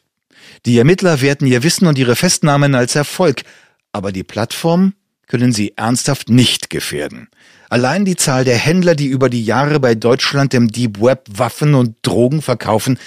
Die 0.65 0.77
Ermittler 0.77 1.22
werten 1.22 1.46
ihr 1.46 1.63
Wissen 1.63 1.86
und 1.86 1.98
ihre 1.98 2.15
Festnahmen 2.15 2.75
als 2.75 2.96
Erfolg, 2.96 3.44
aber 3.91 4.13
die 4.13 4.24
Plattform 4.24 4.94
können 5.27 5.51
sie 5.51 5.74
ernsthaft 5.75 6.30
nicht 6.30 6.70
gefährden. 6.70 7.27
Allein 7.70 8.06
die 8.06 8.15
Zahl 8.15 8.46
der 8.46 8.58
Händler, 8.58 8.96
die 8.96 9.08
über 9.08 9.30
die 9.30 9.44
Jahre 9.44 9.82
bei 9.82 9.96
Deutschland 9.96 10.53
im 10.53 10.70
Deep 10.70 11.01
Web 11.01 11.27
Waffen 11.30 11.74
und 11.75 11.96
Drogen 12.03 12.41
verkaufen, 12.41 12.98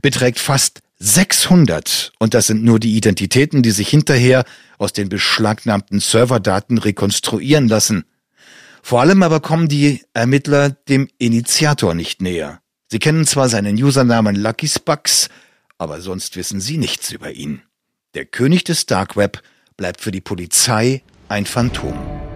beträgt 0.00 0.40
fast 0.40 0.81
600. 1.02 2.12
Und 2.20 2.32
das 2.32 2.46
sind 2.46 2.62
nur 2.62 2.78
die 2.78 2.96
Identitäten, 2.96 3.62
die 3.62 3.72
sich 3.72 3.88
hinterher 3.88 4.44
aus 4.78 4.92
den 4.92 5.08
beschlagnahmten 5.08 5.98
Serverdaten 5.98 6.78
rekonstruieren 6.78 7.66
lassen. 7.66 8.04
Vor 8.82 9.00
allem 9.00 9.22
aber 9.22 9.40
kommen 9.40 9.68
die 9.68 10.02
Ermittler 10.14 10.70
dem 10.70 11.08
Initiator 11.18 11.94
nicht 11.94 12.22
näher. 12.22 12.60
Sie 12.88 13.00
kennen 13.00 13.26
zwar 13.26 13.48
seinen 13.48 13.82
Usernamen 13.82 14.36
Lucky 14.36 14.68
Spucks, 14.68 15.28
aber 15.76 16.00
sonst 16.00 16.36
wissen 16.36 16.60
sie 16.60 16.78
nichts 16.78 17.10
über 17.10 17.32
ihn. 17.32 17.62
Der 18.14 18.24
König 18.24 18.64
des 18.64 18.86
Dark 18.86 19.16
Web 19.16 19.42
bleibt 19.76 20.00
für 20.00 20.12
die 20.12 20.20
Polizei 20.20 21.02
ein 21.28 21.46
Phantom. 21.46 22.31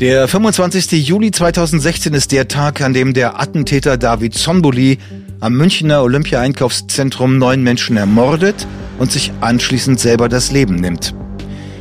Der 0.00 0.28
25. 0.28 1.08
Juli 1.08 1.32
2016 1.32 2.14
ist 2.14 2.30
der 2.30 2.46
Tag, 2.46 2.82
an 2.82 2.92
dem 2.92 3.14
der 3.14 3.40
Attentäter 3.40 3.96
David 3.96 4.32
Sonboli 4.32 4.98
am 5.40 5.54
Münchner 5.54 6.04
Olympia-Einkaufszentrum 6.04 7.36
neun 7.36 7.64
Menschen 7.64 7.96
ermordet 7.96 8.68
und 9.00 9.10
sich 9.10 9.32
anschließend 9.40 9.98
selber 9.98 10.28
das 10.28 10.52
Leben 10.52 10.76
nimmt. 10.76 11.16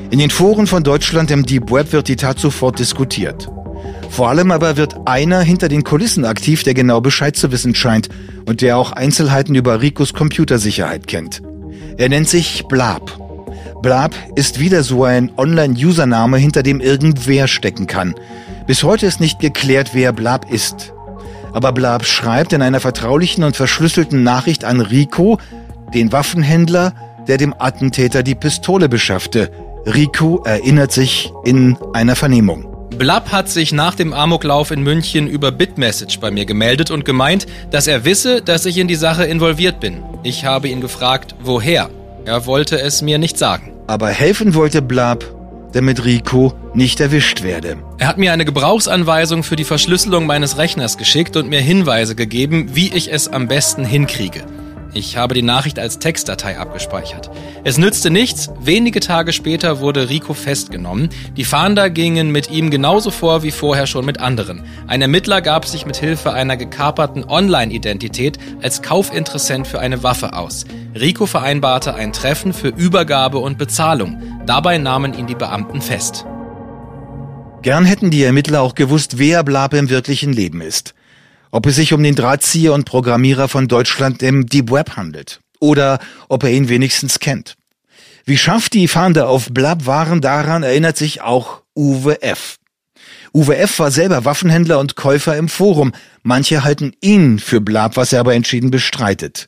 In 0.09 0.17
den 0.17 0.31
Foren 0.31 0.65
von 0.65 0.81
Deutschland 0.81 1.29
im 1.29 1.45
Deep 1.45 1.69
Web 1.69 1.93
wird 1.93 2.07
die 2.07 2.15
Tat 2.15 2.39
sofort 2.39 2.79
diskutiert. 2.79 3.49
Vor 4.09 4.29
allem 4.29 4.49
aber 4.49 4.77
wird 4.77 4.95
einer 5.05 5.41
hinter 5.41 5.69
den 5.69 5.83
Kulissen 5.83 6.25
aktiv, 6.25 6.63
der 6.63 6.73
genau 6.73 7.01
Bescheid 7.01 7.35
zu 7.35 7.51
wissen 7.51 7.75
scheint 7.75 8.09
und 8.47 8.61
der 8.61 8.79
auch 8.79 8.93
Einzelheiten 8.93 9.53
über 9.53 9.79
Ricos 9.83 10.15
Computersicherheit 10.15 11.05
kennt. 11.05 11.43
Er 11.97 12.09
nennt 12.09 12.27
sich 12.27 12.63
Blab. 12.67 13.26
Blab 13.87 14.13
ist 14.35 14.59
wieder 14.59 14.83
so 14.83 15.05
ein 15.05 15.31
Online-Username, 15.37 16.35
hinter 16.35 16.61
dem 16.61 16.81
irgendwer 16.81 17.47
stecken 17.47 17.87
kann. 17.87 18.15
Bis 18.65 18.83
heute 18.83 19.05
ist 19.05 19.21
nicht 19.21 19.39
geklärt, 19.39 19.91
wer 19.93 20.11
Blab 20.11 20.51
ist. 20.51 20.91
Aber 21.53 21.71
Blab 21.71 22.05
schreibt 22.05 22.51
in 22.51 22.61
einer 22.61 22.81
vertraulichen 22.81 23.45
und 23.45 23.55
verschlüsselten 23.55 24.23
Nachricht 24.23 24.65
an 24.65 24.81
Rico, 24.81 25.39
den 25.93 26.11
Waffenhändler, 26.11 26.91
der 27.29 27.37
dem 27.37 27.55
Attentäter 27.57 28.23
die 28.23 28.35
Pistole 28.35 28.89
beschaffte. 28.89 29.51
Rico 29.85 30.43
erinnert 30.43 30.91
sich 30.91 31.31
in 31.45 31.77
einer 31.93 32.17
Vernehmung. 32.17 32.67
Blab 32.97 33.31
hat 33.31 33.47
sich 33.47 33.71
nach 33.71 33.95
dem 33.95 34.11
Amoklauf 34.11 34.71
in 34.71 34.83
München 34.83 35.27
über 35.27 35.53
Bitmessage 35.53 36.19
bei 36.19 36.29
mir 36.29 36.43
gemeldet 36.43 36.91
und 36.91 37.05
gemeint, 37.05 37.45
dass 37.71 37.87
er 37.87 38.03
wisse, 38.03 38.41
dass 38.41 38.65
ich 38.65 38.79
in 38.79 38.89
die 38.89 38.95
Sache 38.95 39.23
involviert 39.23 39.79
bin. 39.79 40.03
Ich 40.23 40.43
habe 40.43 40.67
ihn 40.67 40.81
gefragt, 40.81 41.35
woher. 41.41 41.89
Er 42.25 42.45
wollte 42.45 42.81
es 42.81 43.01
mir 43.01 43.17
nicht 43.17 43.37
sagen. 43.37 43.76
Aber 43.87 44.09
helfen 44.09 44.53
wollte 44.53 44.81
Blab, 44.81 45.23
damit 45.71 46.03
Rico 46.05 46.53
nicht 46.73 46.99
erwischt 46.99 47.43
werde. 47.43 47.77
Er 47.97 48.07
hat 48.07 48.17
mir 48.17 48.33
eine 48.33 48.45
Gebrauchsanweisung 48.45 49.43
für 49.43 49.55
die 49.55 49.63
Verschlüsselung 49.63 50.25
meines 50.25 50.57
Rechners 50.57 50.97
geschickt 50.97 51.35
und 51.35 51.49
mir 51.49 51.61
Hinweise 51.61 52.15
gegeben, 52.15 52.75
wie 52.75 52.93
ich 52.93 53.11
es 53.11 53.27
am 53.27 53.47
besten 53.47 53.85
hinkriege. 53.85 54.43
Ich 54.93 55.17
habe 55.17 55.33
die 55.33 55.41
Nachricht 55.41 55.79
als 55.79 55.99
Textdatei 55.99 56.57
abgespeichert. 56.57 57.29
Es 57.63 57.77
nützte 57.77 58.09
nichts, 58.09 58.49
wenige 58.59 58.99
Tage 58.99 59.33
später 59.33 59.79
wurde 59.79 60.09
Rico 60.09 60.33
festgenommen. 60.33 61.09
Die 61.35 61.43
Fahnder 61.43 61.89
gingen 61.89 62.31
mit 62.31 62.49
ihm 62.49 62.71
genauso 62.71 63.11
vor 63.11 63.43
wie 63.43 63.51
vorher 63.51 63.85
schon 63.85 64.05
mit 64.05 64.19
anderen. 64.19 64.63
Ein 64.87 65.01
Ermittler 65.01 65.41
gab 65.41 65.65
sich 65.65 65.85
mit 65.85 65.97
Hilfe 65.97 66.33
einer 66.33 66.57
gekaperten 66.57 67.25
Online-Identität 67.25 68.37
als 68.61 68.81
Kaufinteressent 68.81 69.67
für 69.67 69.79
eine 69.79 70.03
Waffe 70.03 70.33
aus. 70.33 70.65
Rico 70.99 71.25
vereinbarte 71.25 71.93
ein 71.93 72.13
Treffen 72.13 72.53
für 72.53 72.69
Übergabe 72.69 73.37
und 73.39 73.57
Bezahlung. 73.57 74.21
Dabei 74.45 74.77
nahmen 74.77 75.13
ihn 75.13 75.27
die 75.27 75.35
Beamten 75.35 75.81
fest. 75.81 76.25
Gern 77.61 77.85
hätten 77.85 78.11
die 78.11 78.23
Ermittler 78.23 78.61
auch 78.61 78.75
gewusst, 78.75 79.17
wer 79.17 79.43
Blabe 79.43 79.77
im 79.77 79.89
wirklichen 79.89 80.31
Leben 80.31 80.61
ist 80.61 80.95
ob 81.51 81.65
es 81.65 81.75
sich 81.75 81.93
um 81.93 82.03
den 82.03 82.15
Drahtzieher 82.15 82.73
und 82.73 82.85
Programmierer 82.85 83.47
von 83.47 83.67
Deutschland 83.67 84.21
im 84.23 84.45
Deep 84.45 84.71
Web 84.71 84.95
handelt 84.95 85.39
oder 85.59 85.99
ob 86.29 86.43
er 86.43 86.51
ihn 86.51 86.69
wenigstens 86.69 87.19
kennt. 87.19 87.55
Wie 88.25 88.37
scharf 88.37 88.69
die 88.69 88.87
Fahnder 88.87 89.29
auf 89.29 89.49
Blab 89.51 89.85
waren, 89.85 90.21
daran 90.21 90.63
erinnert 90.63 90.97
sich 90.97 91.21
auch 91.21 91.61
Uwe 91.75 92.21
F. 92.21 92.57
Uwe 93.33 93.57
F. 93.57 93.79
war 93.79 93.91
selber 93.91 94.25
Waffenhändler 94.25 94.79
und 94.79 94.95
Käufer 94.95 95.37
im 95.37 95.47
Forum. 95.47 95.93
Manche 96.23 96.63
halten 96.63 96.93
ihn 97.01 97.39
für 97.39 97.61
Blab, 97.61 97.95
was 97.95 98.11
er 98.11 98.19
aber 98.19 98.33
entschieden 98.35 98.71
bestreitet. 98.71 99.47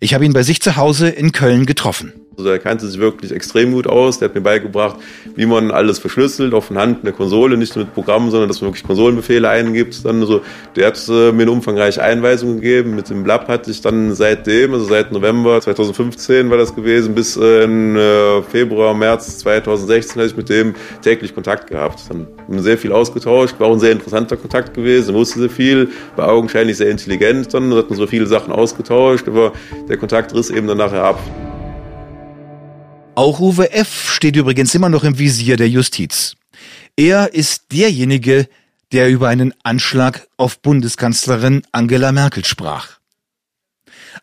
Ich 0.00 0.14
habe 0.14 0.24
ihn 0.24 0.32
bei 0.32 0.42
sich 0.42 0.62
zu 0.62 0.76
Hause 0.76 1.08
in 1.08 1.32
Köln 1.32 1.66
getroffen. 1.66 2.12
Also 2.40 2.50
er 2.50 2.58
kannte 2.58 2.86
sich 2.86 2.98
wirklich 2.98 3.32
extrem 3.32 3.72
gut 3.72 3.86
aus. 3.86 4.18
Der 4.18 4.28
hat 4.28 4.34
mir 4.34 4.40
beigebracht, 4.40 4.96
wie 5.36 5.46
man 5.46 5.70
alles 5.70 5.98
verschlüsselt, 5.98 6.54
auch 6.54 6.64
von 6.64 6.78
Hand 6.78 6.98
in 7.00 7.04
der 7.04 7.12
Konsole, 7.12 7.56
nicht 7.56 7.76
nur 7.76 7.84
mit 7.84 7.94
Programmen, 7.94 8.30
sondern 8.30 8.48
dass 8.48 8.60
man 8.60 8.70
wirklich 8.70 8.84
Konsolenbefehle 8.84 9.48
eingibt. 9.48 10.04
Dann 10.04 10.24
so, 10.26 10.40
der 10.76 10.88
hat 10.88 11.08
äh, 11.08 11.32
mir 11.32 11.42
eine 11.42 11.50
umfangreiche 11.50 12.02
Einweisung 12.02 12.56
gegeben. 12.56 12.96
Mit 12.96 13.10
dem 13.10 13.22
Blab 13.22 13.48
hatte 13.48 13.70
ich 13.70 13.80
dann 13.80 14.14
seitdem, 14.14 14.72
also 14.72 14.86
seit 14.86 15.12
November 15.12 15.60
2015 15.60 16.50
war 16.50 16.56
das 16.56 16.74
gewesen, 16.74 17.14
bis 17.14 17.36
äh, 17.36 17.64
in 17.64 17.96
äh, 17.96 18.42
Februar, 18.42 18.94
März 18.94 19.38
2016 19.38 20.16
hatte 20.16 20.30
ich 20.30 20.36
mit 20.36 20.48
dem 20.48 20.74
täglich 21.02 21.34
Kontakt 21.34 21.68
gehabt. 21.68 22.00
Dann 22.08 22.26
haben 22.46 22.54
wir 22.54 22.62
sehr 22.62 22.78
viel 22.78 22.92
ausgetauscht, 22.92 23.54
war 23.58 23.68
auch 23.68 23.74
ein 23.74 23.80
sehr 23.80 23.92
interessanter 23.92 24.36
Kontakt 24.36 24.74
gewesen, 24.74 25.14
wusste 25.14 25.40
sehr 25.40 25.50
viel, 25.50 25.88
war 26.16 26.28
augenscheinlich 26.28 26.76
sehr 26.76 26.90
intelligent, 26.90 27.52
dann 27.54 27.74
hatten 27.74 27.94
so 27.94 28.06
viele 28.06 28.26
Sachen 28.26 28.52
ausgetauscht, 28.52 29.28
aber 29.28 29.52
der 29.88 29.96
Kontakt 29.96 30.34
riss 30.34 30.50
eben 30.50 30.66
dann 30.66 30.78
nachher 30.78 31.04
ab. 31.04 31.18
Auch 33.14 33.40
Uwe 33.40 33.72
F. 33.72 34.10
steht 34.12 34.36
übrigens 34.36 34.74
immer 34.74 34.88
noch 34.88 35.04
im 35.04 35.18
Visier 35.18 35.56
der 35.56 35.68
Justiz. 35.68 36.36
Er 36.96 37.34
ist 37.34 37.72
derjenige, 37.72 38.48
der 38.92 39.10
über 39.10 39.28
einen 39.28 39.52
Anschlag 39.62 40.28
auf 40.36 40.60
Bundeskanzlerin 40.60 41.62
Angela 41.72 42.12
Merkel 42.12 42.44
sprach. 42.44 42.98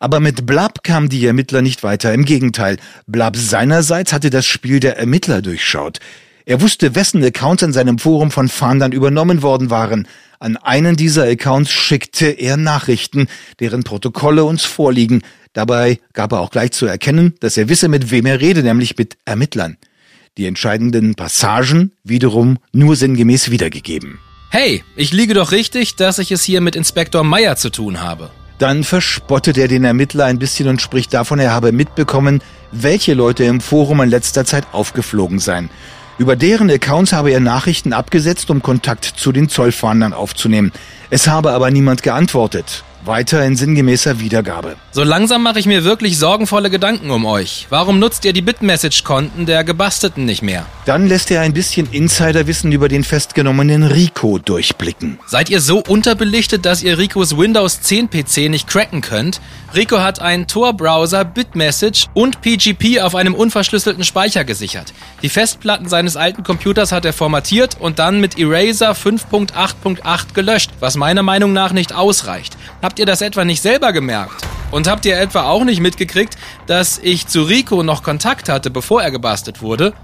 Aber 0.00 0.20
mit 0.20 0.46
Blab 0.46 0.82
kamen 0.84 1.08
die 1.08 1.26
Ermittler 1.26 1.62
nicht 1.62 1.82
weiter. 1.82 2.12
Im 2.12 2.24
Gegenteil, 2.24 2.78
Blab 3.06 3.36
seinerseits 3.36 4.12
hatte 4.12 4.30
das 4.30 4.46
Spiel 4.46 4.80
der 4.80 4.98
Ermittler 4.98 5.42
durchschaut. 5.42 6.00
Er 6.48 6.62
wusste, 6.62 6.94
wessen 6.94 7.22
Accounts 7.22 7.62
in 7.62 7.74
seinem 7.74 7.98
Forum 7.98 8.30
von 8.30 8.48
Fahndern 8.48 8.92
übernommen 8.92 9.42
worden 9.42 9.68
waren. 9.68 10.08
An 10.38 10.56
einen 10.56 10.96
dieser 10.96 11.24
Accounts 11.24 11.70
schickte 11.70 12.24
er 12.28 12.56
Nachrichten, 12.56 13.28
deren 13.60 13.84
Protokolle 13.84 14.44
uns 14.44 14.64
vorliegen. 14.64 15.20
Dabei 15.52 16.00
gab 16.14 16.32
er 16.32 16.40
auch 16.40 16.50
gleich 16.50 16.70
zu 16.70 16.86
erkennen, 16.86 17.34
dass 17.40 17.58
er 17.58 17.68
wisse, 17.68 17.88
mit 17.88 18.10
wem 18.10 18.24
er 18.24 18.40
rede, 18.40 18.62
nämlich 18.62 18.96
mit 18.96 19.18
Ermittlern. 19.26 19.76
Die 20.38 20.46
entscheidenden 20.46 21.16
Passagen 21.16 21.92
wiederum 22.02 22.56
nur 22.72 22.96
sinngemäß 22.96 23.50
wiedergegeben. 23.50 24.18
Hey, 24.48 24.82
ich 24.96 25.12
liege 25.12 25.34
doch 25.34 25.52
richtig, 25.52 25.96
dass 25.96 26.18
ich 26.18 26.32
es 26.32 26.44
hier 26.44 26.62
mit 26.62 26.76
Inspektor 26.76 27.24
Meyer 27.24 27.56
zu 27.56 27.68
tun 27.68 28.00
habe. 28.00 28.30
Dann 28.56 28.84
verspottet 28.84 29.58
er 29.58 29.68
den 29.68 29.84
Ermittler 29.84 30.24
ein 30.24 30.38
bisschen 30.38 30.68
und 30.68 30.80
spricht 30.80 31.12
davon, 31.12 31.40
er 31.40 31.52
habe 31.52 31.72
mitbekommen, 31.72 32.40
welche 32.72 33.12
Leute 33.12 33.44
im 33.44 33.60
Forum 33.60 34.00
in 34.00 34.08
letzter 34.08 34.46
Zeit 34.46 34.64
aufgeflogen 34.72 35.40
seien. 35.40 35.68
Über 36.18 36.34
deren 36.34 36.68
Accounts 36.68 37.12
habe 37.12 37.30
er 37.30 37.38
Nachrichten 37.38 37.92
abgesetzt, 37.92 38.50
um 38.50 38.60
Kontakt 38.60 39.04
zu 39.04 39.30
den 39.30 39.48
Zollfahndern 39.48 40.12
aufzunehmen. 40.12 40.72
Es 41.10 41.28
habe 41.28 41.52
aber 41.52 41.70
niemand 41.70 42.02
geantwortet. 42.02 42.82
Weiter 43.08 43.44
in 43.44 43.56
sinngemäßer 43.56 44.20
Wiedergabe. 44.20 44.76
So 44.92 45.02
langsam 45.02 45.42
mache 45.42 45.58
ich 45.58 45.66
mir 45.66 45.82
wirklich 45.82 46.18
sorgenvolle 46.18 46.70
Gedanken 46.70 47.10
um 47.10 47.24
euch. 47.24 47.66
Warum 47.70 47.98
nutzt 47.98 48.24
ihr 48.24 48.32
die 48.32 48.42
Bitmessage-Konten 48.42 49.46
der 49.46 49.64
Gebasteten 49.64 50.24
nicht 50.24 50.42
mehr? 50.42 50.66
Dann 50.84 51.08
lässt 51.08 51.30
er 51.30 51.40
ein 51.40 51.52
bisschen 51.52 51.88
Insiderwissen 51.90 52.70
über 52.70 52.88
den 52.88 53.02
festgenommenen 53.02 53.82
Rico 53.82 54.38
durchblicken. 54.38 55.18
Seid 55.26 55.50
ihr 55.50 55.60
so 55.60 55.82
unterbelichtet, 55.86 56.66
dass 56.66 56.82
ihr 56.82 56.98
Ricos 56.98 57.36
Windows 57.36 57.80
10 57.80 58.10
PC 58.10 58.50
nicht 58.50 58.68
cracken 58.68 59.00
könnt? 59.00 59.40
Rico 59.74 60.00
hat 60.00 60.20
einen 60.20 60.46
Tor-Browser, 60.46 61.24
Bitmessage 61.24 62.06
und 62.14 62.40
PGP 62.40 63.00
auf 63.00 63.14
einem 63.14 63.34
unverschlüsselten 63.34 64.04
Speicher 64.04 64.44
gesichert. 64.44 64.92
Die 65.22 65.28
Festplatten 65.28 65.88
seines 65.88 66.16
alten 66.16 66.42
Computers 66.42 66.92
hat 66.92 67.04
er 67.04 67.12
formatiert 67.12 67.76
und 67.80 67.98
dann 67.98 68.20
mit 68.20 68.38
Eraser 68.38 68.92
5.8.8 68.92 70.34
gelöscht, 70.34 70.70
was 70.80 70.96
meiner 70.96 71.22
Meinung 71.22 71.52
nach 71.52 71.72
nicht 71.72 71.94
ausreicht. 71.94 72.56
Habt 72.82 72.97
ihr 72.98 73.06
das 73.06 73.20
etwa 73.20 73.44
nicht 73.44 73.62
selber 73.62 73.92
gemerkt? 73.92 74.46
Und 74.70 74.88
habt 74.88 75.06
ihr 75.06 75.18
etwa 75.18 75.44
auch 75.44 75.64
nicht 75.64 75.80
mitgekriegt, 75.80 76.36
dass 76.66 76.98
ich 76.98 77.26
zu 77.26 77.42
Rico 77.42 77.82
noch 77.82 78.02
Kontakt 78.02 78.48
hatte, 78.48 78.70
bevor 78.70 79.02
er 79.02 79.10
gebastelt 79.10 79.62
wurde? 79.62 79.94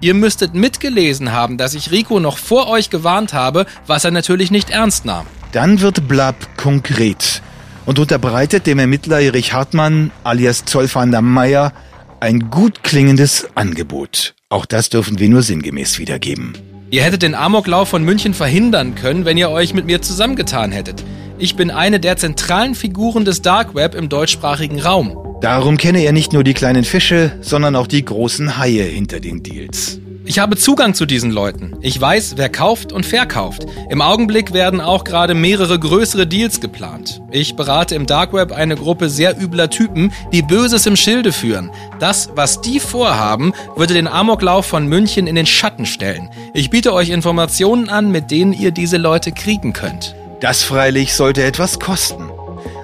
Ihr 0.00 0.14
müsstet 0.14 0.54
mitgelesen 0.54 1.32
haben, 1.32 1.58
dass 1.58 1.74
ich 1.74 1.90
Rico 1.90 2.20
noch 2.20 2.38
vor 2.38 2.68
euch 2.68 2.90
gewarnt 2.90 3.32
habe, 3.32 3.66
was 3.86 4.04
er 4.04 4.10
natürlich 4.10 4.50
nicht 4.50 4.70
ernst 4.70 5.04
nahm. 5.04 5.26
Dann 5.52 5.80
wird 5.80 6.06
Blab 6.08 6.56
konkret 6.56 7.42
und 7.86 7.98
unterbreitet 7.98 8.66
dem 8.66 8.78
Ermittler 8.78 9.20
Erich 9.20 9.52
Hartmann 9.52 10.10
alias 10.22 10.64
Zollfahnder 10.64 11.22
Meier 11.22 11.72
ein 12.20 12.50
gut 12.50 12.82
klingendes 12.84 13.48
Angebot. 13.54 14.34
Auch 14.50 14.66
das 14.66 14.88
dürfen 14.88 15.18
wir 15.18 15.28
nur 15.28 15.42
sinngemäß 15.42 15.98
wiedergeben. 15.98 16.52
Ihr 16.90 17.02
hättet 17.02 17.22
den 17.22 17.34
Amoklauf 17.34 17.88
von 17.88 18.02
München 18.02 18.34
verhindern 18.34 18.94
können, 18.94 19.24
wenn 19.24 19.36
ihr 19.36 19.50
euch 19.50 19.74
mit 19.74 19.84
mir 19.86 20.00
zusammengetan 20.00 20.72
hättet. 20.72 21.04
Ich 21.40 21.54
bin 21.54 21.70
eine 21.70 22.00
der 22.00 22.16
zentralen 22.16 22.74
Figuren 22.74 23.24
des 23.24 23.42
Dark 23.42 23.76
Web 23.76 23.94
im 23.94 24.08
deutschsprachigen 24.08 24.80
Raum. 24.80 25.16
Darum 25.40 25.76
kenne 25.76 26.02
er 26.02 26.12
nicht 26.12 26.32
nur 26.32 26.42
die 26.42 26.52
kleinen 26.52 26.82
Fische, 26.82 27.30
sondern 27.42 27.76
auch 27.76 27.86
die 27.86 28.04
großen 28.04 28.58
Haie 28.58 28.82
hinter 28.82 29.20
den 29.20 29.44
Deals. 29.44 30.00
Ich 30.24 30.40
habe 30.40 30.56
Zugang 30.56 30.94
zu 30.94 31.06
diesen 31.06 31.30
Leuten. 31.30 31.76
Ich 31.80 31.98
weiß, 31.98 32.34
wer 32.36 32.48
kauft 32.48 32.92
und 32.92 33.06
verkauft. 33.06 33.66
Im 33.88 34.02
Augenblick 34.02 34.52
werden 34.52 34.80
auch 34.80 35.04
gerade 35.04 35.34
mehrere 35.34 35.78
größere 35.78 36.26
Deals 36.26 36.60
geplant. 36.60 37.22
Ich 37.30 37.54
berate 37.54 37.94
im 37.94 38.06
Dark 38.06 38.32
Web 38.32 38.50
eine 38.50 38.74
Gruppe 38.74 39.08
sehr 39.08 39.40
übler 39.40 39.70
Typen, 39.70 40.12
die 40.32 40.42
Böses 40.42 40.86
im 40.86 40.96
Schilde 40.96 41.30
führen. 41.30 41.70
Das, 42.00 42.30
was 42.34 42.60
die 42.60 42.80
vorhaben, 42.80 43.54
würde 43.76 43.94
den 43.94 44.08
Amoklauf 44.08 44.66
von 44.66 44.88
München 44.88 45.28
in 45.28 45.36
den 45.36 45.46
Schatten 45.46 45.86
stellen. 45.86 46.28
Ich 46.52 46.68
biete 46.68 46.92
euch 46.92 47.10
Informationen 47.10 47.88
an, 47.88 48.10
mit 48.10 48.32
denen 48.32 48.52
ihr 48.52 48.72
diese 48.72 48.96
Leute 48.96 49.30
kriegen 49.30 49.72
könnt. 49.72 50.16
Das 50.40 50.62
freilich 50.62 51.14
sollte 51.14 51.42
etwas 51.42 51.80
kosten. 51.80 52.30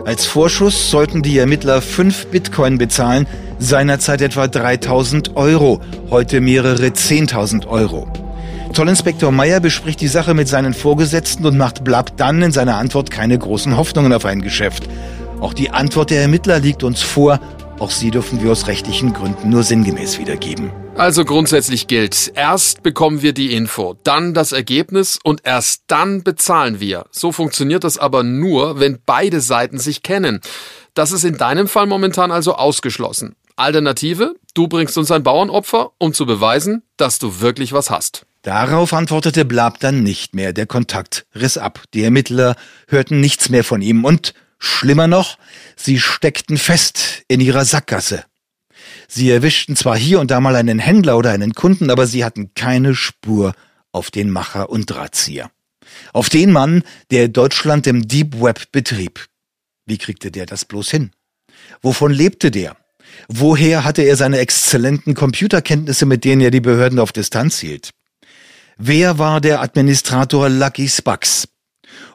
Als 0.04 0.26
Vorschuss 0.26 0.90
sollten 0.90 1.22
die 1.22 1.38
Ermittler 1.38 1.80
5 1.80 2.26
Bitcoin 2.26 2.78
bezahlen, 2.78 3.26
seinerzeit 3.58 4.22
etwa 4.22 4.48
3000 4.48 5.36
Euro, 5.36 5.80
heute 6.10 6.40
mehrere 6.40 6.88
10.000 6.88 7.66
Euro. 7.68 8.08
Zollinspektor 8.72 9.30
Meyer 9.30 9.60
bespricht 9.60 10.00
die 10.00 10.08
Sache 10.08 10.34
mit 10.34 10.48
seinen 10.48 10.74
Vorgesetzten 10.74 11.46
und 11.46 11.56
macht 11.56 11.84
Blab 11.84 12.16
dann 12.16 12.42
in 12.42 12.50
seiner 12.50 12.76
Antwort 12.76 13.12
keine 13.12 13.38
großen 13.38 13.76
Hoffnungen 13.76 14.12
auf 14.12 14.24
ein 14.24 14.42
Geschäft. 14.42 14.88
Auch 15.40 15.54
die 15.54 15.70
Antwort 15.70 16.10
der 16.10 16.22
Ermittler 16.22 16.58
liegt 16.58 16.82
uns 16.82 17.02
vor, 17.02 17.38
auch 17.78 17.90
sie 17.90 18.10
dürfen 18.10 18.42
wir 18.42 18.50
aus 18.50 18.66
rechtlichen 18.66 19.12
Gründen 19.12 19.50
nur 19.50 19.62
sinngemäß 19.62 20.18
wiedergeben. 20.18 20.70
Also 20.96 21.24
grundsätzlich 21.24 21.88
gilt, 21.88 22.30
erst 22.36 22.84
bekommen 22.84 23.20
wir 23.20 23.32
die 23.32 23.52
Info, 23.52 23.98
dann 24.04 24.32
das 24.32 24.52
Ergebnis 24.52 25.18
und 25.22 25.40
erst 25.44 25.82
dann 25.88 26.22
bezahlen 26.22 26.78
wir. 26.78 27.06
So 27.10 27.32
funktioniert 27.32 27.82
das 27.82 27.98
aber 27.98 28.22
nur, 28.22 28.78
wenn 28.78 29.00
beide 29.04 29.40
Seiten 29.40 29.78
sich 29.78 30.04
kennen. 30.04 30.40
Das 30.94 31.10
ist 31.10 31.24
in 31.24 31.36
deinem 31.36 31.66
Fall 31.66 31.86
momentan 31.86 32.30
also 32.30 32.54
ausgeschlossen. 32.54 33.34
Alternative, 33.56 34.36
du 34.54 34.68
bringst 34.68 34.96
uns 34.96 35.10
ein 35.10 35.24
Bauernopfer, 35.24 35.90
um 35.98 36.14
zu 36.14 36.26
beweisen, 36.26 36.82
dass 36.96 37.18
du 37.18 37.40
wirklich 37.40 37.72
was 37.72 37.90
hast. 37.90 38.24
Darauf 38.42 38.92
antwortete 38.92 39.44
Blab 39.44 39.80
dann 39.80 40.04
nicht 40.04 40.34
mehr. 40.36 40.52
Der 40.52 40.66
Kontakt 40.66 41.26
riss 41.34 41.58
ab. 41.58 41.82
Die 41.92 42.04
Ermittler 42.04 42.54
hörten 42.86 43.20
nichts 43.20 43.48
mehr 43.48 43.64
von 43.64 43.82
ihm 43.82 44.04
und, 44.04 44.32
schlimmer 44.58 45.08
noch, 45.08 45.38
sie 45.74 45.98
steckten 45.98 46.56
fest 46.56 47.24
in 47.26 47.40
ihrer 47.40 47.64
Sackgasse. 47.64 48.24
Sie 49.08 49.30
erwischten 49.30 49.76
zwar 49.76 49.96
hier 49.96 50.20
und 50.20 50.30
da 50.30 50.40
mal 50.40 50.56
einen 50.56 50.78
Händler 50.78 51.16
oder 51.16 51.30
einen 51.30 51.54
Kunden, 51.54 51.90
aber 51.90 52.06
sie 52.06 52.24
hatten 52.24 52.52
keine 52.54 52.94
Spur 52.94 53.54
auf 53.92 54.10
den 54.10 54.30
Macher 54.30 54.70
und 54.70 54.86
Drahtzieher. 54.86 55.50
Auf 56.12 56.28
den 56.28 56.52
Mann, 56.52 56.82
der 57.10 57.28
Deutschland 57.28 57.86
im 57.86 58.08
Deep 58.08 58.40
Web 58.40 58.72
betrieb. 58.72 59.26
Wie 59.86 59.98
kriegte 59.98 60.30
der 60.30 60.46
das 60.46 60.64
bloß 60.64 60.90
hin? 60.90 61.10
Wovon 61.82 62.12
lebte 62.12 62.50
der? 62.50 62.76
Woher 63.28 63.84
hatte 63.84 64.02
er 64.02 64.16
seine 64.16 64.38
exzellenten 64.38 65.14
Computerkenntnisse, 65.14 66.06
mit 66.06 66.24
denen 66.24 66.40
er 66.40 66.50
die 66.50 66.60
Behörden 66.60 66.98
auf 66.98 67.12
Distanz 67.12 67.58
hielt? 67.58 67.90
Wer 68.76 69.18
war 69.18 69.40
der 69.40 69.60
Administrator 69.60 70.48
Lucky 70.48 70.88
Spucks? 70.88 71.48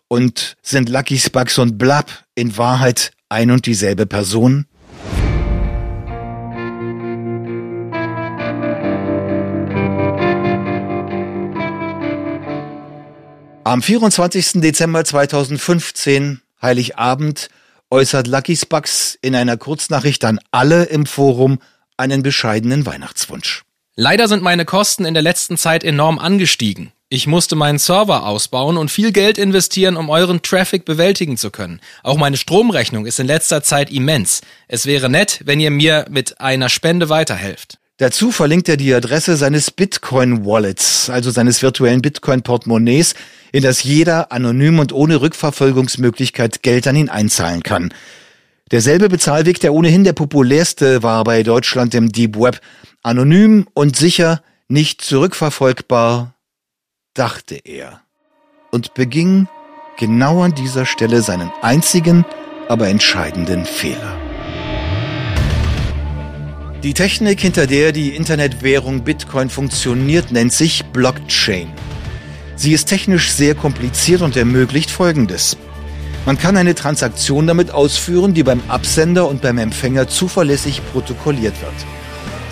Und 0.08 0.58
sind 0.62 0.89
Lucky 0.89 1.17
Spucks 1.17 1.58
und 1.58 1.78
Blab 1.78 2.25
in 2.36 2.58
Wahrheit 2.58 3.12
ein 3.30 3.52
und 3.52 3.65
dieselbe 3.65 4.06
Person? 4.06 4.65
Am 13.65 13.82
24. 13.82 14.62
Dezember 14.62 15.04
2015, 15.04 16.41
Heiligabend, 16.62 17.50
äußert 17.91 18.28
Lucky 18.28 18.56
Spucks 18.56 19.17
in 19.22 19.36
einer 19.36 19.58
Kurznachricht 19.58 20.24
an 20.24 20.39
alle 20.52 20.86
im 20.86 21.06
Forum 21.06 21.60
einen 21.98 22.24
bescheidenen 22.24 22.86
Weihnachtswunsch. 22.86 23.63
Leider 23.95 24.30
sind 24.30 24.41
meine 24.41 24.63
Kosten 24.63 25.04
in 25.04 25.13
der 25.13 25.24
letzten 25.24 25.58
Zeit 25.58 25.84
enorm 25.84 26.19
angestiegen. 26.19 26.93
Ich 27.10 27.28
musste 27.28 27.56
meinen 27.56 27.80
Server 27.80 28.26
ausbauen 28.26 28.78
und 28.78 28.91
viel 28.91 29.12
Geld 29.12 29.38
investieren, 29.38 29.98
um 29.98 30.10
euren 30.10 30.41
Traffic 30.41 30.86
bewältigen 30.86 31.38
zu 31.38 31.52
können. 31.52 31.82
Auch 32.02 32.17
meine 32.17 32.38
Stromrechnung 32.38 33.06
ist 33.06 33.19
in 33.19 33.28
letzter 33.28 33.62
Zeit 33.62 33.91
immens. 33.91 34.41
Es 34.67 34.86
wäre 34.86 35.10
nett, 35.10 35.41
wenn 35.43 35.60
ihr 35.60 35.72
mir 35.72 36.06
mit 36.10 36.39
einer 36.39 36.69
Spende 36.69 37.10
weiterhelft. 37.10 37.80
Dazu 38.00 38.32
verlinkt 38.32 38.70
er 38.70 38.78
die 38.78 38.94
Adresse 38.94 39.36
seines 39.36 39.72
Bitcoin-Wallets, 39.72 41.10
also 41.10 41.32
seines 41.32 41.62
virtuellen 41.62 42.02
Bitcoin-Portemonnaies, 42.02 43.14
in 43.52 43.62
das 43.62 43.84
jeder 43.84 44.32
anonym 44.32 44.80
und 44.80 44.94
ohne 44.94 45.20
Rückverfolgungsmöglichkeit 45.20 46.64
Geld 46.64 46.88
an 46.88 46.96
ihn 46.96 47.10
einzahlen 47.10 47.62
kann. 47.62 47.94
Derselbe 48.72 49.10
Bezahlweg, 49.10 49.60
der 49.60 49.74
ohnehin 49.74 50.06
der 50.06 50.14
populärste 50.14 51.04
war 51.04 51.26
bei 51.26 51.44
Deutschland 51.44 51.94
im 51.94 52.10
Deep 52.10 52.40
Web. 52.40 52.62
Anonym 53.04 53.68
und 53.74 53.98
sicher, 53.98 54.44
nicht 54.70 55.02
zurückverfolgbar, 55.02 56.36
dachte 57.14 57.56
er. 57.56 58.00
Und 58.72 58.94
beging 58.94 59.50
genau 59.98 60.42
an 60.42 60.56
dieser 60.56 60.86
Stelle 60.86 61.22
seinen 61.22 61.52
einzigen, 61.62 62.24
aber 62.70 62.88
entscheidenden 62.88 63.66
Fehler. 63.66 64.29
Die 66.82 66.94
Technik, 66.94 67.42
hinter 67.42 67.68
der 67.68 67.92
die 67.92 68.15
Internetwährung 68.15 69.04
Bitcoin 69.04 69.50
funktioniert, 69.50 70.32
nennt 70.32 70.54
sich 70.54 70.86
Blockchain. 70.86 71.68
Sie 72.56 72.72
ist 72.72 72.86
technisch 72.86 73.32
sehr 73.32 73.54
kompliziert 73.54 74.22
und 74.22 74.38
ermöglicht 74.38 74.89
Folgendes. 74.89 75.58
Man 76.26 76.38
kann 76.38 76.56
eine 76.56 76.76
Transaktion 76.76 77.48
damit 77.48 77.72
ausführen, 77.72 78.34
die 78.34 78.44
beim 78.44 78.62
Absender 78.70 79.28
und 79.28 79.42
beim 79.42 79.58
Empfänger 79.58 80.08
zuverlässig 80.08 80.82
protokolliert 80.94 81.62
wird, 81.62 81.74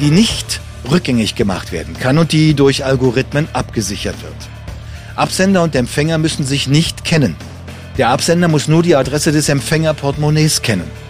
die 0.01 0.11
nicht 0.11 0.59
rückgängig 0.91 1.35
gemacht 1.35 1.71
werden 1.71 1.95
kann 1.97 2.17
und 2.17 2.33
die 2.33 2.53
durch 2.53 2.83
Algorithmen 2.83 3.47
abgesichert 3.53 4.21
wird. 4.23 4.35
Absender 5.15 5.63
und 5.63 5.73
Empfänger 5.73 6.17
müssen 6.17 6.45
sich 6.45 6.67
nicht 6.67 7.05
kennen. 7.05 7.37
Der 7.97 8.09
Absender 8.09 8.49
muss 8.49 8.67
nur 8.67 8.83
die 8.83 8.95
Adresse 8.97 9.31
des 9.31 9.47
Empfängerportemonnaies 9.47 10.61
kennen. 10.61 11.06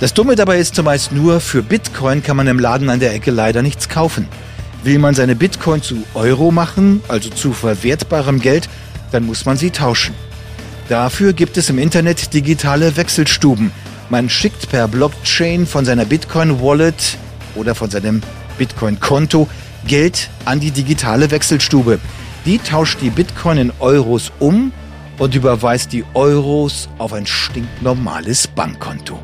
Das 0.00 0.14
Dumme 0.14 0.36
dabei 0.36 0.58
ist 0.58 0.76
zumeist 0.76 1.10
nur, 1.10 1.40
für 1.40 1.60
Bitcoin 1.60 2.22
kann 2.22 2.36
man 2.36 2.46
im 2.46 2.60
Laden 2.60 2.88
an 2.88 3.00
der 3.00 3.12
Ecke 3.12 3.32
leider 3.32 3.62
nichts 3.62 3.88
kaufen. 3.88 4.28
Will 4.84 5.00
man 5.00 5.16
seine 5.16 5.34
Bitcoin 5.34 5.82
zu 5.82 6.04
Euro 6.14 6.52
machen, 6.52 7.02
also 7.08 7.30
zu 7.30 7.52
verwertbarem 7.52 8.40
Geld, 8.40 8.68
dann 9.10 9.26
muss 9.26 9.44
man 9.44 9.56
sie 9.56 9.70
tauschen. 9.70 10.14
Dafür 10.88 11.32
gibt 11.32 11.56
es 11.56 11.68
im 11.68 11.78
Internet 11.78 12.32
digitale 12.32 12.96
Wechselstuben. 12.96 13.72
Man 14.08 14.30
schickt 14.30 14.70
per 14.70 14.86
Blockchain 14.86 15.66
von 15.66 15.84
seiner 15.84 16.04
Bitcoin-Wallet 16.04 17.18
oder 17.56 17.74
von 17.74 17.90
seinem 17.90 18.22
Bitcoin-Konto 18.56 19.48
Geld 19.84 20.30
an 20.44 20.60
die 20.60 20.70
digitale 20.70 21.32
Wechselstube. 21.32 21.98
Die 22.46 22.58
tauscht 22.58 23.00
die 23.02 23.10
Bitcoin 23.10 23.58
in 23.58 23.72
Euros 23.80 24.30
um 24.38 24.70
und 25.18 25.34
überweist 25.34 25.92
die 25.92 26.04
Euros 26.14 26.88
auf 26.98 27.12
ein 27.12 27.26
stinknormales 27.26 28.46
Bankkonto. 28.46 29.18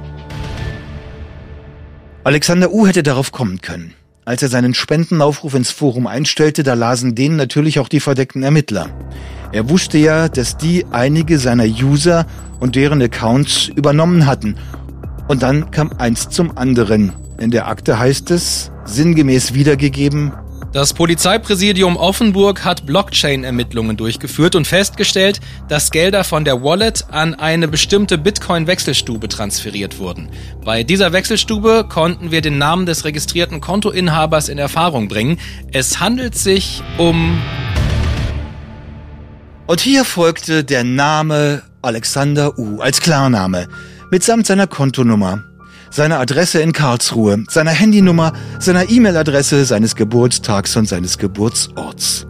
Alexander 2.25 2.73
U. 2.73 2.87
hätte 2.87 3.03
darauf 3.03 3.33
kommen 3.33 3.61
können. 3.61 3.93
Als 4.25 4.43
er 4.43 4.49
seinen 4.49 4.73
Spendenaufruf 4.73 5.53
ins 5.53 5.71
Forum 5.71 6.07
einstellte, 6.07 6.63
da 6.63 6.73
lasen 6.73 7.15
den 7.15 7.37
natürlich 7.37 7.79
auch 7.79 7.89
die 7.91 8.01
verdeckten 8.01 8.43
Ermittler. 8.43 8.89
Er 9.53 9.69
wusste 9.69 9.99
ja, 9.99 10.31
dass 10.31 10.57
die 10.57 10.87
einige 10.91 11.39
seiner 11.39 11.67
User 11.67 12.25
und 12.61 12.77
deren 12.77 13.03
Accounts 13.03 13.69
übernommen 13.69 14.25
hatten. 14.25 14.57
Und 15.29 15.43
dann 15.43 15.71
kam 15.71 15.93
eins 15.99 16.31
zum 16.31 16.57
anderen. 16.57 17.13
In 17.39 17.51
der 17.51 17.69
Akte 17.69 17.99
heißt 17.99 18.31
es, 18.31 18.71
sinngemäß 18.87 19.53
wiedergegeben, 19.53 20.33
das 20.75 20.93
Polizeipräsidium 20.93 21.97
Offenburg 21.97 22.65
hat 22.65 22.85
Blockchain-Ermittlungen 22.85 23.97
durchgeführt 23.97 24.57
und 24.57 24.67
festgestellt, 24.67 25.39
dass 25.69 25.93
Gelder 25.93 26.25
von 26.25 26.45
der 26.45 26.65
Wallet 26.65 27.05
an 27.13 27.35
eine 27.35 27.69
bestimmte 27.69 28.19
Bitcoin-Wechselstube 28.19 29.29
transferiert 29.29 30.01
wurden. 30.01 30.31
Bei 30.65 30.83
dieser 30.83 31.13
Wechselstube 31.13 31.87
konnten 31.89 32.33
wir 32.33 32.41
den 32.41 32.59
Namen 32.59 32.87
des 32.87 33.05
registrierten 33.05 33.61
Kontoinhabers 33.61 34.49
in 34.49 34.59
Erfahrung 34.59 35.07
bringen. 35.07 35.39
Es 35.73 36.01
handelt 36.01 36.35
sich 36.35 36.83
um... 36.99 37.41
Und 39.69 39.81
hier 39.81 40.05
folgte 40.05 40.65
der 40.65 40.83
Name 40.83 41.63
Alexander 41.83 42.59
U 42.59 42.81
als 42.81 43.01
Klarname 43.01 43.69
mitsamt 44.11 44.47
seiner 44.47 44.67
Kontonummer 44.67 45.45
seiner 45.95 46.19
Adresse 46.19 46.61
in 46.61 46.73
Karlsruhe, 46.73 47.45
seiner 47.49 47.71
Handynummer, 47.71 48.33
seiner 48.59 48.91
E-Mail-Adresse, 48.91 49.65
seines 49.65 49.95
Geburtstags 49.95 50.75
und 50.77 50.89
seines 50.89 51.19
Geburtsorts. 51.19 52.27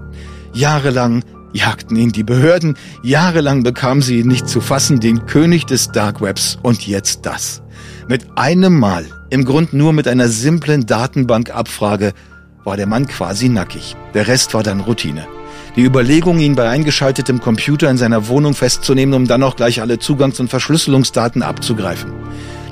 Jahrelang 0.53 1.24
jagten 1.55 1.96
ihn 1.96 2.12
die 2.12 2.24
Behörden, 2.24 2.77
jahrelang 3.03 3.62
bekamen 3.62 4.03
sie 4.03 4.20
ihn 4.20 4.29
nicht 4.29 4.48
zu 4.48 4.61
fassen, 4.61 5.00
den 5.00 5.24
König 5.24 5.64
des 5.64 5.88
Dark 5.88 6.20
Webs 6.20 6.59
und 6.62 6.87
jetzt 6.87 7.24
das. 7.24 7.62
Mit 8.07 8.27
einem 8.37 8.79
Mal, 8.79 9.07
im 9.31 9.46
Grund 9.46 9.72
nur 9.72 9.94
mit 9.94 10.09
einer 10.09 10.29
simplen 10.29 10.85
Datenbankabfrage, 10.85 12.12
war 12.64 12.77
der 12.77 12.87
Mann 12.87 13.07
quasi 13.07 13.48
nackig. 13.48 13.96
Der 14.12 14.29
Rest 14.29 14.53
war 14.53 14.62
dann 14.62 14.81
Routine. 14.81 15.27
Die 15.74 15.85
Überlegung, 15.85 16.38
ihn 16.38 16.55
bei 16.55 16.68
eingeschaltetem 16.68 17.40
Computer 17.40 17.88
in 17.88 17.96
seiner 17.96 18.29
Wohnung 18.29 18.53
festzunehmen, 18.53 19.14
um 19.14 19.27
dann 19.27 19.42
auch 19.42 19.57
gleich 19.57 19.81
alle 19.81 19.98
Zugangs- 19.98 20.38
und 20.38 20.50
Verschlüsselungsdaten 20.50 21.42
abzugreifen 21.42 22.12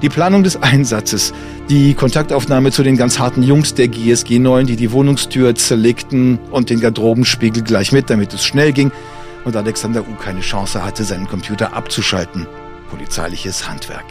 die 0.03 0.09
Planung 0.09 0.43
des 0.43 0.61
Einsatzes, 0.61 1.33
die 1.71 1.95
Kontaktaufnahme 1.95 2.73
zu 2.73 2.83
den 2.83 2.97
ganz 2.97 3.19
harten 3.19 3.43
Jungs 3.43 3.75
der 3.75 3.89
GSG 3.89 4.41
9, 4.41 4.67
die 4.67 4.77
die 4.77 4.93
Wohnungstür 4.93 5.55
zerlegten 5.55 6.39
und 6.51 6.71
den 6.71 6.81
Garderobenspiegel 6.81 7.63
gleich 7.63 7.93
mit, 7.93 8.11
damit 8.11 8.35
es 8.35 8.45
schnell 8.45 8.73
ging 8.73 8.91
und 9.45 9.57
Alexander 9.57 10.03
U 10.03 10.15
keine 10.21 10.41
Chance 10.41 10.85
hatte, 10.85 11.05
seinen 11.05 11.29
Computer 11.29 11.73
abzuschalten. 11.75 12.47
Polizeiliches 12.91 13.69
Handwerk. 13.69 14.05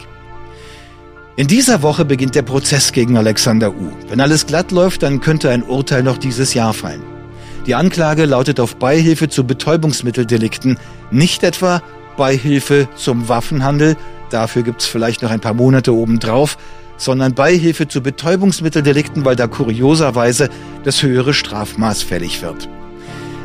In 1.36 1.46
dieser 1.46 1.82
Woche 1.82 2.04
beginnt 2.04 2.34
der 2.34 2.42
Prozess 2.42 2.92
gegen 2.92 3.16
Alexander 3.16 3.70
U. 3.70 3.92
Wenn 4.08 4.20
alles 4.20 4.46
glatt 4.46 4.70
läuft, 4.70 5.02
dann 5.02 5.20
könnte 5.20 5.50
ein 5.50 5.62
Urteil 5.62 6.02
noch 6.02 6.18
dieses 6.18 6.52
Jahr 6.52 6.74
fallen. 6.74 7.02
Die 7.66 7.74
Anklage 7.74 8.26
lautet 8.26 8.60
auf 8.60 8.76
Beihilfe 8.76 9.28
zu 9.28 9.44
Betäubungsmitteldelikten, 9.44 10.78
nicht 11.10 11.42
etwa 11.42 11.80
Beihilfe 12.16 12.88
zum 12.96 13.28
Waffenhandel, 13.28 13.96
dafür 14.32 14.62
gibt's 14.62 14.86
vielleicht 14.86 15.22
noch 15.22 15.30
ein 15.30 15.40
paar 15.40 15.54
Monate 15.54 15.94
obendrauf, 15.94 16.58
sondern 16.96 17.34
Beihilfe 17.34 17.88
zu 17.88 18.02
Betäubungsmitteldelikten, 18.02 19.24
weil 19.24 19.36
da 19.36 19.46
kurioserweise 19.46 20.48
das 20.84 21.02
höhere 21.02 21.34
Strafmaß 21.34 22.02
fällig 22.02 22.42
wird. 22.42 22.68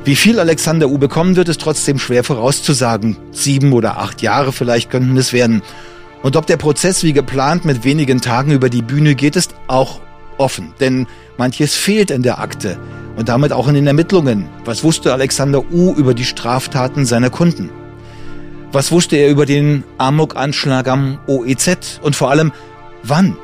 Wie 0.06 0.16
viel 0.16 0.40
Alexander 0.40 0.88
U 0.88 0.98
bekommen 0.98 1.36
wird, 1.36 1.50
ist 1.50 1.60
trotzdem 1.60 2.00
schwer 2.00 2.24
vorauszusagen. 2.24 3.18
Sieben 3.32 3.74
oder 3.74 3.98
acht 3.98 4.22
Jahre 4.22 4.54
vielleicht 4.54 4.90
könnten 4.90 5.18
es 5.18 5.34
werden. 5.34 5.62
Und 6.24 6.36
ob 6.36 6.48
der 6.48 6.58
Prozess 6.58 7.04
wie 7.04 7.14
geplant 7.14 7.66
mit 7.66 7.84
wenigen 7.84 8.22
Tagen 8.22 8.52
über 8.52 8.70
die 8.70 8.82
Bühne 8.82 9.16
geht, 9.16 9.36
ist 9.36 9.54
auch 9.68 10.00
offen, 10.38 10.74
denn 10.80 11.08
manches 11.38 11.74
fehlt 11.76 12.12
in 12.12 12.24
der 12.24 12.40
Akte 12.40 12.78
und 13.18 13.28
damit 13.28 13.52
auch 13.52 13.68
in 13.68 13.76
den 13.76 13.88
Ermittlungen. 13.88 14.48
Was 14.64 14.84
wusste 14.84 15.12
Alexander 15.12 15.64
U 15.72 15.94
über 15.94 16.14
die 16.14 16.26
Straftaten 16.26 17.06
seiner 17.06 17.30
Kunden? 17.30 17.70
Was 18.72 18.92
wusste 18.92 19.16
er 19.16 19.30
über 19.30 19.46
den 19.46 19.86
Amok-Anschlag 19.98 20.90
am 20.90 21.20
OEZ 21.28 22.00
und 22.02 22.16
vor 22.16 22.30
allem 22.30 22.52
wann? 23.02 23.38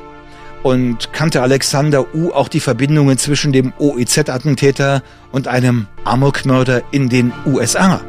Und 0.63 1.13
kannte 1.13 1.41
Alexander 1.41 2.13
U 2.13 2.31
auch 2.31 2.49
die 2.49 2.59
Verbindungen 2.59 3.17
zwischen 3.17 3.53
dem 3.53 3.73
OEZ-Attentäter 3.79 5.01
und 5.31 5.47
einem 5.47 5.88
Amokmörder 6.03 6.83
in 6.91 7.09
den 7.09 7.31
USA? 7.45 8.01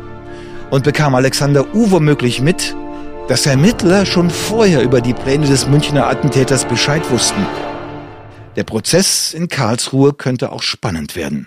Und 0.70 0.84
bekam 0.84 1.14
Alexander 1.14 1.74
U 1.74 1.92
womöglich 1.92 2.40
mit, 2.40 2.74
dass 3.28 3.46
Ermittler 3.46 4.06
schon 4.06 4.28
vorher 4.30 4.82
über 4.82 5.00
die 5.00 5.14
Pläne 5.14 5.46
des 5.46 5.68
Münchner 5.68 6.08
Attentäters 6.08 6.64
Bescheid 6.64 7.08
wussten? 7.10 7.46
Der 8.56 8.64
Prozess 8.64 9.32
in 9.34 9.48
Karlsruhe 9.48 10.12
könnte 10.12 10.50
auch 10.50 10.62
spannend 10.62 11.16
werden. 11.16 11.46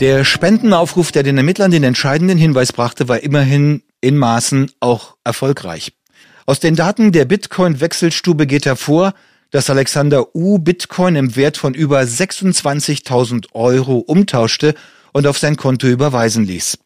Der 0.00 0.24
Spendenaufruf, 0.24 1.12
der 1.12 1.22
den 1.22 1.38
Ermittlern 1.38 1.70
den 1.70 1.84
entscheidenden 1.84 2.38
Hinweis 2.38 2.72
brachte, 2.72 3.08
war 3.08 3.20
immerhin 3.20 3.82
in 4.02 4.18
Maßen 4.18 4.70
auch 4.80 5.16
erfolgreich. 5.24 5.94
Aus 6.44 6.60
den 6.60 6.76
Daten 6.76 7.12
der 7.12 7.24
Bitcoin-Wechselstube 7.24 8.46
geht 8.46 8.66
hervor, 8.66 9.14
dass 9.50 9.70
Alexander 9.70 10.34
U 10.34 10.58
Bitcoin 10.58 11.16
im 11.16 11.36
Wert 11.36 11.56
von 11.56 11.72
über 11.72 12.00
26.000 12.00 13.46
Euro 13.52 13.98
umtauschte 13.98 14.74
und 15.12 15.26
auf 15.26 15.38
sein 15.38 15.56
Konto 15.56 15.86
überweisen 15.86 16.44
ließ. 16.44 16.78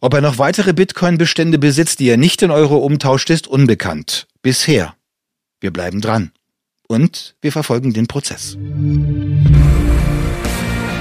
Ob 0.00 0.14
er 0.14 0.20
noch 0.20 0.38
weitere 0.38 0.72
Bitcoin-Bestände 0.72 1.58
besitzt, 1.58 2.00
die 2.00 2.08
er 2.08 2.16
nicht 2.16 2.42
in 2.42 2.50
Euro 2.50 2.78
umtauscht, 2.78 3.30
ist 3.30 3.46
unbekannt. 3.46 4.26
Bisher. 4.42 4.94
Wir 5.60 5.70
bleiben 5.70 6.00
dran. 6.00 6.32
Und 6.88 7.36
wir 7.40 7.52
verfolgen 7.52 7.92
den 7.92 8.08
Prozess. 8.08 8.56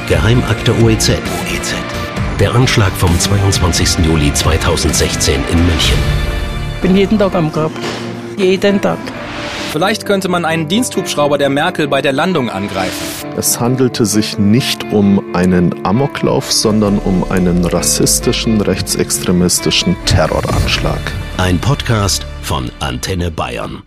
Geheimakte 0.07 0.73
OEZ. 0.83 1.09
OEZ. 1.09 1.90
Der 2.41 2.55
Anschlag 2.55 2.91
vom 2.93 3.19
22. 3.19 4.03
Juli 4.03 4.33
2016 4.33 5.35
in 5.51 5.63
München. 5.63 5.95
Bin 6.81 6.97
jeden 6.97 7.19
Tag 7.19 7.35
am 7.35 7.51
Grab. 7.51 7.71
Jeden 8.35 8.81
Tag. 8.81 8.97
Vielleicht 9.71 10.07
könnte 10.07 10.27
man 10.27 10.43
einen 10.43 10.67
Diensthubschrauber 10.67 11.37
der 11.37 11.49
Merkel 11.49 11.87
bei 11.87 12.01
der 12.01 12.13
Landung 12.13 12.49
angreifen. 12.49 13.29
Es 13.37 13.59
handelte 13.59 14.07
sich 14.07 14.39
nicht 14.39 14.91
um 14.91 15.35
einen 15.35 15.85
Amoklauf, 15.85 16.51
sondern 16.51 16.97
um 16.97 17.29
einen 17.29 17.63
rassistischen, 17.63 18.59
rechtsextremistischen 18.59 19.95
Terroranschlag. 20.07 21.11
Ein 21.37 21.59
Podcast 21.59 22.25
von 22.41 22.71
Antenne 22.79 23.29
Bayern. 23.29 23.83